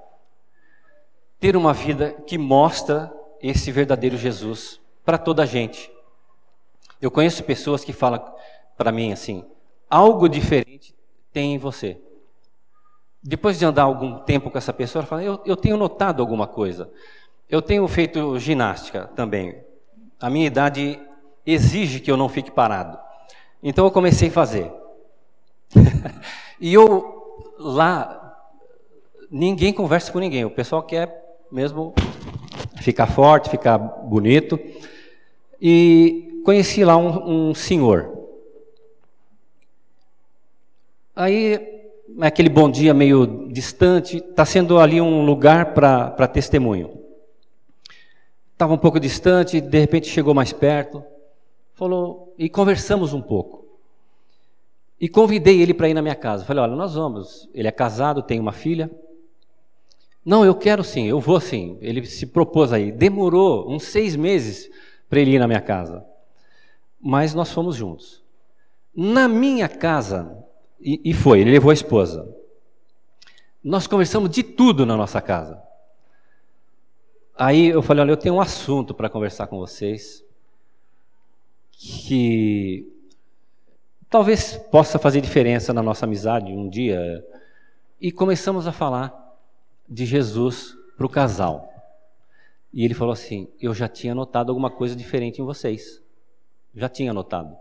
Ter 1.40 1.56
uma 1.56 1.74
vida 1.74 2.12
que 2.28 2.38
mostra 2.38 3.14
esse 3.42 3.72
verdadeiro 3.72 4.18
Jesus 4.18 4.80
para 5.06 5.18
toda 5.18 5.44
a 5.44 5.46
gente. 5.46 5.92
Eu 7.02 7.10
conheço 7.10 7.44
pessoas 7.44 7.84
que 7.84 7.94
falam 7.94 8.22
para 8.78 8.92
mim 8.92 9.14
assim: 9.14 9.46
algo 9.90 10.28
diferente 10.28 10.94
tem 11.32 11.56
em 11.56 11.58
você. 11.58 12.00
Depois 13.22 13.60
de 13.60 13.66
andar 13.66 13.84
algum 13.84 14.20
tempo 14.20 14.50
com 14.50 14.58
essa 14.58 14.74
pessoa, 14.74 15.02
ela 15.02 15.08
fala: 15.08 15.24
eu, 15.24 15.42
eu 15.46 15.56
tenho 15.56 15.78
notado 15.78 16.22
alguma 16.22 16.48
coisa. 16.48 16.92
Eu 17.50 17.62
tenho 17.62 17.88
feito 17.88 18.38
ginástica 18.38 19.08
também. 19.16 19.64
A 20.20 20.30
minha 20.30 20.46
idade 20.46 21.00
exige 21.46 22.00
que 22.00 22.12
eu 22.12 22.18
não 22.18 22.30
fique 22.30 22.52
parado. 22.52 23.00
Então 23.64 23.86
eu 23.86 23.92
comecei 23.92 24.30
a 24.30 24.32
fazer. 24.32 24.72
e 26.60 26.74
eu 26.74 27.56
lá, 27.58 28.38
ninguém 29.32 29.74
conversa 29.74 30.12
com 30.12 30.20
ninguém. 30.20 30.46
O 30.46 30.52
pessoal 30.52 30.84
quer 30.84 31.29
mesmo 31.52 31.94
ficar 32.82 33.08
forte, 33.08 33.50
ficar 33.50 33.78
bonito. 33.78 34.60
E 35.62 36.42
conheci 36.46 36.84
lá 36.84 36.98
um, 36.98 37.50
um 37.50 37.54
senhor. 37.54 38.18
Aí, 41.16 41.60
aquele 42.22 42.50
bom 42.50 42.70
dia 42.70 42.94
meio 42.94 43.50
distante, 43.52 44.18
está 44.18 44.46
sendo 44.46 44.80
ali 44.80 45.02
um 45.02 45.26
lugar 45.26 45.74
para 45.74 46.28
testemunho. 46.28 46.98
Estava 48.54 48.74
um 48.74 48.78
pouco 48.78 49.00
distante, 49.00 49.60
de 49.60 49.80
repente 49.80 50.08
chegou 50.08 50.34
mais 50.34 50.54
perto 50.54 51.04
falou 51.80 52.36
e 52.38 52.50
conversamos 52.50 53.14
um 53.14 53.22
pouco. 53.22 53.66
E 55.00 55.08
convidei 55.08 55.62
ele 55.62 55.74
para 55.74 55.88
ir 55.88 55.94
na 55.94 56.02
minha 56.02 56.16
casa. 56.16 56.44
Falei, 56.44 56.62
olha, 56.62 56.76
nós 56.76 56.94
vamos. 56.94 57.50
Ele 57.54 57.70
é 57.70 57.72
casado, 57.72 58.22
tem 58.22 58.38
uma 58.38 58.52
filha. 58.52 58.92
Não, 60.26 60.46
eu 60.46 60.54
quero 60.54 60.84
sim, 60.84 61.08
eu 61.08 61.20
vou 61.20 61.40
sim. 61.40 61.78
Ele 61.82 62.06
se 62.06 62.26
propôs 62.26 62.74
aí. 62.74 62.92
Demorou 62.92 63.70
uns 63.72 63.84
seis 63.84 64.16
meses 64.16 64.70
para 65.10 65.20
ele 65.20 65.32
ir 65.32 65.40
na 65.40 65.48
minha 65.48 65.62
casa. 65.62 66.06
Mas 67.02 67.34
nós 67.34 67.52
fomos 67.52 67.76
juntos. 67.76 68.22
Na 68.94 69.28
minha 69.28 69.70
casa, 69.70 70.38
e, 70.80 71.02
e 71.06 71.14
foi, 71.14 71.40
ele 71.40 71.52
levou 71.52 71.72
a 71.72 71.74
esposa. 71.74 72.28
Nós 73.64 73.88
conversamos 73.88 74.30
de 74.30 74.44
tudo 74.44 74.86
na 74.86 74.96
nossa 74.96 75.22
casa. 75.22 75.62
Aí 77.36 77.68
eu 77.68 77.82
falei, 77.82 78.02
olha, 78.02 78.12
eu 78.12 78.18
tenho 78.18 78.36
um 78.36 78.42
assunto 78.42 78.94
para 78.94 79.10
conversar 79.10 79.48
com 79.48 79.58
vocês 79.58 80.24
que 81.72 82.86
talvez 84.10 84.58
possa 84.70 85.00
fazer 85.00 85.22
diferença 85.22 85.74
na 85.74 85.82
nossa 85.82 86.06
amizade 86.06 86.52
um 86.52 86.68
dia. 86.68 87.26
E 88.02 88.12
começamos 88.12 88.68
a 88.68 88.74
falar 88.74 89.29
de 89.90 90.06
Jesus 90.06 90.78
para 90.96 91.06
o 91.06 91.10
casal. 91.10 91.74
E 92.72 92.86
ele 92.86 92.94
falou 92.94 93.14
assim: 93.14 93.50
Eu 93.60 93.74
já 93.74 93.88
tinha 93.88 94.14
notado 94.14 94.50
alguma 94.50 94.70
coisa 94.70 94.96
diferente 94.96 95.42
em 95.42 95.46
vocês. 95.46 96.02
Já 96.76 96.88
tinha 96.88 97.14
notado. 97.14 97.58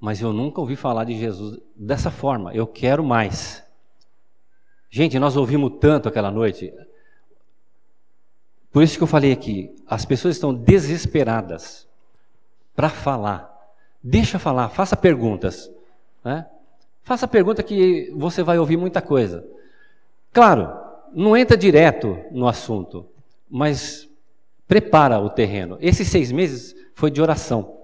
Mas 0.00 0.20
eu 0.20 0.32
nunca 0.32 0.60
ouvi 0.60 0.76
falar 0.76 1.04
de 1.04 1.18
Jesus 1.18 1.60
dessa 1.76 2.10
forma. 2.10 2.54
Eu 2.54 2.66
quero 2.66 3.04
mais. 3.04 3.62
Gente, 4.88 5.18
nós 5.18 5.36
ouvimos 5.36 5.72
tanto 5.80 6.08
aquela 6.08 6.30
noite. 6.30 6.72
Por 8.70 8.82
isso 8.82 8.96
que 8.96 9.02
eu 9.02 9.08
falei 9.08 9.32
aqui, 9.32 9.74
as 9.86 10.04
pessoas 10.04 10.36
estão 10.36 10.54
desesperadas 10.54 11.86
para 12.76 12.88
falar. 12.88 13.54
Deixa 14.02 14.38
falar, 14.38 14.68
faça 14.68 14.96
perguntas. 14.96 15.70
Né? 16.24 16.46
Faça 17.02 17.26
pergunta 17.26 17.62
que 17.62 18.12
você 18.16 18.42
vai 18.42 18.58
ouvir 18.58 18.76
muita 18.76 19.02
coisa. 19.02 19.44
Claro, 20.32 20.68
não 21.12 21.36
entra 21.36 21.56
direto 21.56 22.18
no 22.30 22.46
assunto, 22.46 23.06
mas 23.48 24.08
prepara 24.66 25.18
o 25.18 25.30
terreno. 25.30 25.78
Esses 25.80 26.08
seis 26.08 26.30
meses 26.30 26.74
foi 26.94 27.10
de 27.10 27.20
oração. 27.20 27.76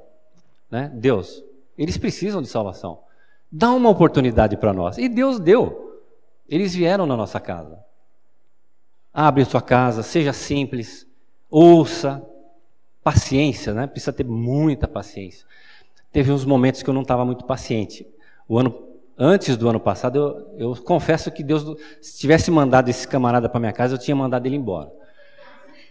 Né? 0.71 0.91
Deus, 0.95 1.43
eles 1.77 1.97
precisam 1.97 2.43
de 2.43 2.49
salvação. 2.49 3.01
Dá 3.51 3.71
uma 3.71 3.89
oportunidade 3.89 4.57
para 4.57 4.73
nós. 4.73 4.99
E 4.99 5.09
Deus 5.09 5.39
deu. 5.39 6.03
Eles 6.49 6.75
vieram 6.75 7.07
na 7.07 7.17
nossa 7.17 7.41
casa. 7.41 7.79
Abre 9.13 9.45
sua 9.45 9.63
casa, 9.63 10.03
seja 10.03 10.33
simples, 10.33 11.07
ouça, 11.49 12.21
paciência, 13.03 13.73
né? 13.73 13.87
Precisa 13.87 14.13
ter 14.13 14.25
muita 14.25 14.89
paciência. 14.89 15.47
Teve 16.11 16.33
uns 16.33 16.45
momentos 16.45 16.83
que 16.83 16.91
eu 16.91 16.95
não 16.95 17.03
estava 17.03 17.25
muito 17.25 17.45
paciente. 17.45 18.07
O 18.49 18.59
ano 18.59 18.94
antes 19.19 19.57
do 19.57 19.69
ano 19.69 19.81
passado, 19.81 20.19
eu, 20.57 20.71
eu 20.71 20.83
confesso 20.83 21.31
que 21.31 21.43
Deus, 21.43 21.65
se 22.01 22.19
tivesse 22.19 22.51
mandado 22.51 22.89
esse 22.89 23.07
camarada 23.07 23.49
para 23.49 23.61
minha 23.61 23.73
casa, 23.73 23.95
eu 23.95 23.99
tinha 23.99 24.17
mandado 24.17 24.47
ele 24.47 24.57
embora. 24.57 24.91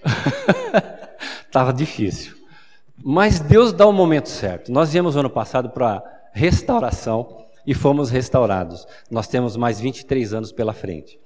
Tava 1.51 1.71
difícil. 1.71 2.35
Mas 3.03 3.39
Deus 3.39 3.73
dá 3.73 3.85
o 3.85 3.91
momento 3.91 4.29
certo. 4.29 4.71
Nós 4.71 4.91
viemos 4.91 5.15
ano 5.17 5.29
passado 5.29 5.69
para 5.69 6.03
restauração 6.31 7.45
e 7.65 7.73
fomos 7.73 8.09
restaurados. 8.09 8.87
Nós 9.09 9.27
temos 9.27 9.55
mais 9.55 9.79
23 9.79 10.33
anos 10.33 10.51
pela 10.51 10.73
frente. 10.73 11.19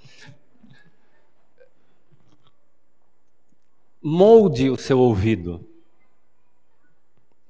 molde 4.07 4.69
o 4.69 4.77
seu 4.77 4.99
ouvido. 4.99 5.67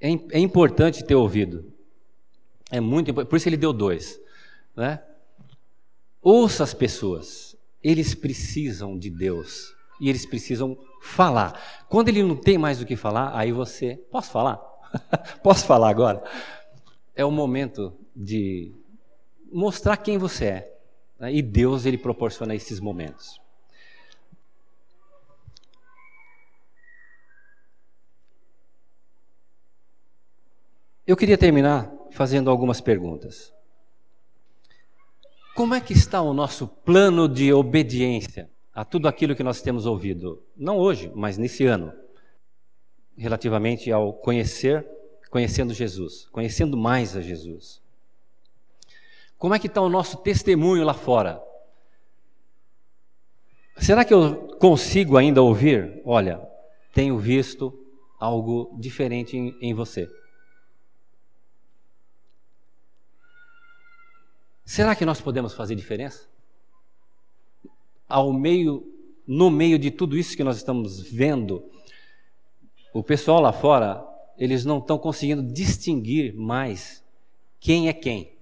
É, 0.00 0.08
é 0.32 0.38
importante 0.40 1.04
ter 1.04 1.14
ouvido. 1.14 1.72
É 2.70 2.80
muito 2.80 3.10
importante. 3.10 3.30
Por 3.30 3.36
isso 3.36 3.48
ele 3.48 3.56
deu 3.56 3.72
dois. 3.72 4.20
Né? 4.78 5.02
Ouça 6.22 6.62
as 6.62 6.72
pessoas. 6.72 7.56
Eles 7.82 8.14
precisam 8.14 8.96
de 8.96 9.10
Deus. 9.10 9.74
E 10.00 10.08
eles 10.08 10.24
precisam 10.24 10.78
falar. 11.02 11.84
Quando 11.88 12.08
ele 12.08 12.22
não 12.22 12.36
tem 12.36 12.56
mais 12.56 12.80
o 12.80 12.86
que 12.86 12.94
falar, 12.94 13.36
aí 13.36 13.50
você. 13.50 13.96
Posso 14.08 14.30
falar? 14.30 14.56
Posso 15.42 15.66
falar 15.66 15.90
agora? 15.90 16.22
É 17.16 17.24
o 17.24 17.30
momento 17.32 17.92
de 18.14 18.72
mostrar 19.50 19.96
quem 19.96 20.16
você 20.16 20.44
é. 20.44 20.78
Né? 21.18 21.34
E 21.34 21.42
Deus 21.42 21.84
ele 21.84 21.98
proporciona 21.98 22.54
esses 22.54 22.78
momentos. 22.78 23.40
Eu 31.04 31.16
queria 31.16 31.36
terminar 31.36 31.92
fazendo 32.12 32.48
algumas 32.48 32.80
perguntas. 32.80 33.52
Como 35.58 35.74
é 35.74 35.80
que 35.80 35.92
está 35.92 36.22
o 36.22 36.32
nosso 36.32 36.68
plano 36.68 37.28
de 37.28 37.52
obediência 37.52 38.48
a 38.72 38.84
tudo 38.84 39.08
aquilo 39.08 39.34
que 39.34 39.42
nós 39.42 39.60
temos 39.60 39.86
ouvido? 39.86 40.40
Não 40.56 40.78
hoje, 40.78 41.10
mas 41.16 41.36
nesse 41.36 41.66
ano, 41.66 41.92
relativamente 43.16 43.90
ao 43.90 44.12
conhecer, 44.12 44.86
conhecendo 45.32 45.74
Jesus, 45.74 46.28
conhecendo 46.30 46.76
mais 46.76 47.16
a 47.16 47.20
Jesus. 47.20 47.82
Como 49.36 49.52
é 49.52 49.58
que 49.58 49.66
está 49.66 49.80
o 49.80 49.88
nosso 49.88 50.18
testemunho 50.18 50.84
lá 50.84 50.94
fora? 50.94 51.42
Será 53.78 54.04
que 54.04 54.14
eu 54.14 54.56
consigo 54.60 55.16
ainda 55.16 55.42
ouvir? 55.42 56.00
Olha, 56.04 56.40
tenho 56.94 57.18
visto 57.18 57.76
algo 58.20 58.76
diferente 58.78 59.36
em, 59.36 59.58
em 59.60 59.74
você. 59.74 60.08
Será 64.68 64.94
que 64.94 65.06
nós 65.06 65.18
podemos 65.18 65.54
fazer 65.54 65.74
diferença? 65.74 66.28
Ao 68.06 68.30
meio, 68.34 68.86
no 69.26 69.50
meio 69.50 69.78
de 69.78 69.90
tudo 69.90 70.14
isso 70.14 70.36
que 70.36 70.44
nós 70.44 70.58
estamos 70.58 71.00
vendo, 71.00 71.64
o 72.92 73.02
pessoal 73.02 73.40
lá 73.40 73.50
fora, 73.50 74.06
eles 74.36 74.66
não 74.66 74.76
estão 74.76 74.98
conseguindo 74.98 75.42
distinguir 75.42 76.34
mais 76.34 77.02
quem 77.58 77.88
é 77.88 77.94
quem. 77.94 78.36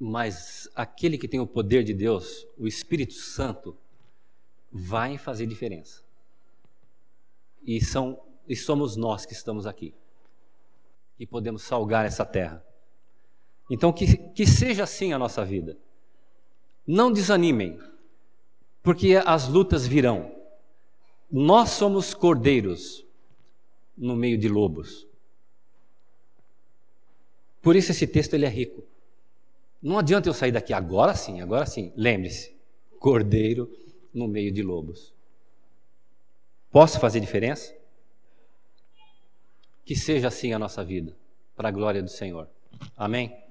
Mas 0.00 0.66
aquele 0.74 1.18
que 1.18 1.28
tem 1.28 1.40
o 1.40 1.46
poder 1.46 1.84
de 1.84 1.92
Deus, 1.92 2.46
o 2.56 2.66
Espírito 2.66 3.12
Santo, 3.12 3.76
vai 4.72 5.18
fazer 5.18 5.46
diferença. 5.46 6.02
E, 7.62 7.84
são, 7.84 8.18
e 8.48 8.56
somos 8.56 8.96
nós 8.96 9.26
que 9.26 9.34
estamos 9.34 9.66
aqui 9.66 9.94
e 11.18 11.26
podemos 11.26 11.62
salgar 11.62 12.06
essa 12.06 12.24
terra. 12.24 12.64
Então, 13.70 13.92
que, 13.92 14.16
que 14.16 14.46
seja 14.46 14.84
assim 14.84 15.12
a 15.12 15.18
nossa 15.18 15.44
vida. 15.44 15.78
Não 16.86 17.12
desanimem, 17.12 17.78
porque 18.82 19.16
as 19.24 19.48
lutas 19.48 19.86
virão. 19.86 20.34
Nós 21.30 21.70
somos 21.70 22.12
cordeiros 22.12 23.04
no 23.96 24.16
meio 24.16 24.36
de 24.36 24.48
lobos. 24.48 25.06
Por 27.62 27.76
isso 27.76 27.92
esse 27.92 28.06
texto 28.06 28.34
ele 28.34 28.44
é 28.44 28.48
rico. 28.48 28.84
Não 29.80 29.98
adianta 29.98 30.28
eu 30.28 30.34
sair 30.34 30.52
daqui 30.52 30.72
agora 30.72 31.14
sim, 31.14 31.40
agora 31.40 31.64
sim. 31.64 31.92
Lembre-se, 31.96 32.54
cordeiro 32.98 33.70
no 34.12 34.28
meio 34.28 34.52
de 34.52 34.62
lobos. 34.62 35.14
Posso 36.70 36.98
fazer 36.98 37.20
diferença? 37.20 37.74
Que 39.84 39.96
seja 39.96 40.28
assim 40.28 40.52
a 40.52 40.58
nossa 40.58 40.84
vida, 40.84 41.16
para 41.56 41.68
a 41.68 41.72
glória 41.72 42.02
do 42.02 42.10
Senhor. 42.10 42.48
Amém? 42.96 43.41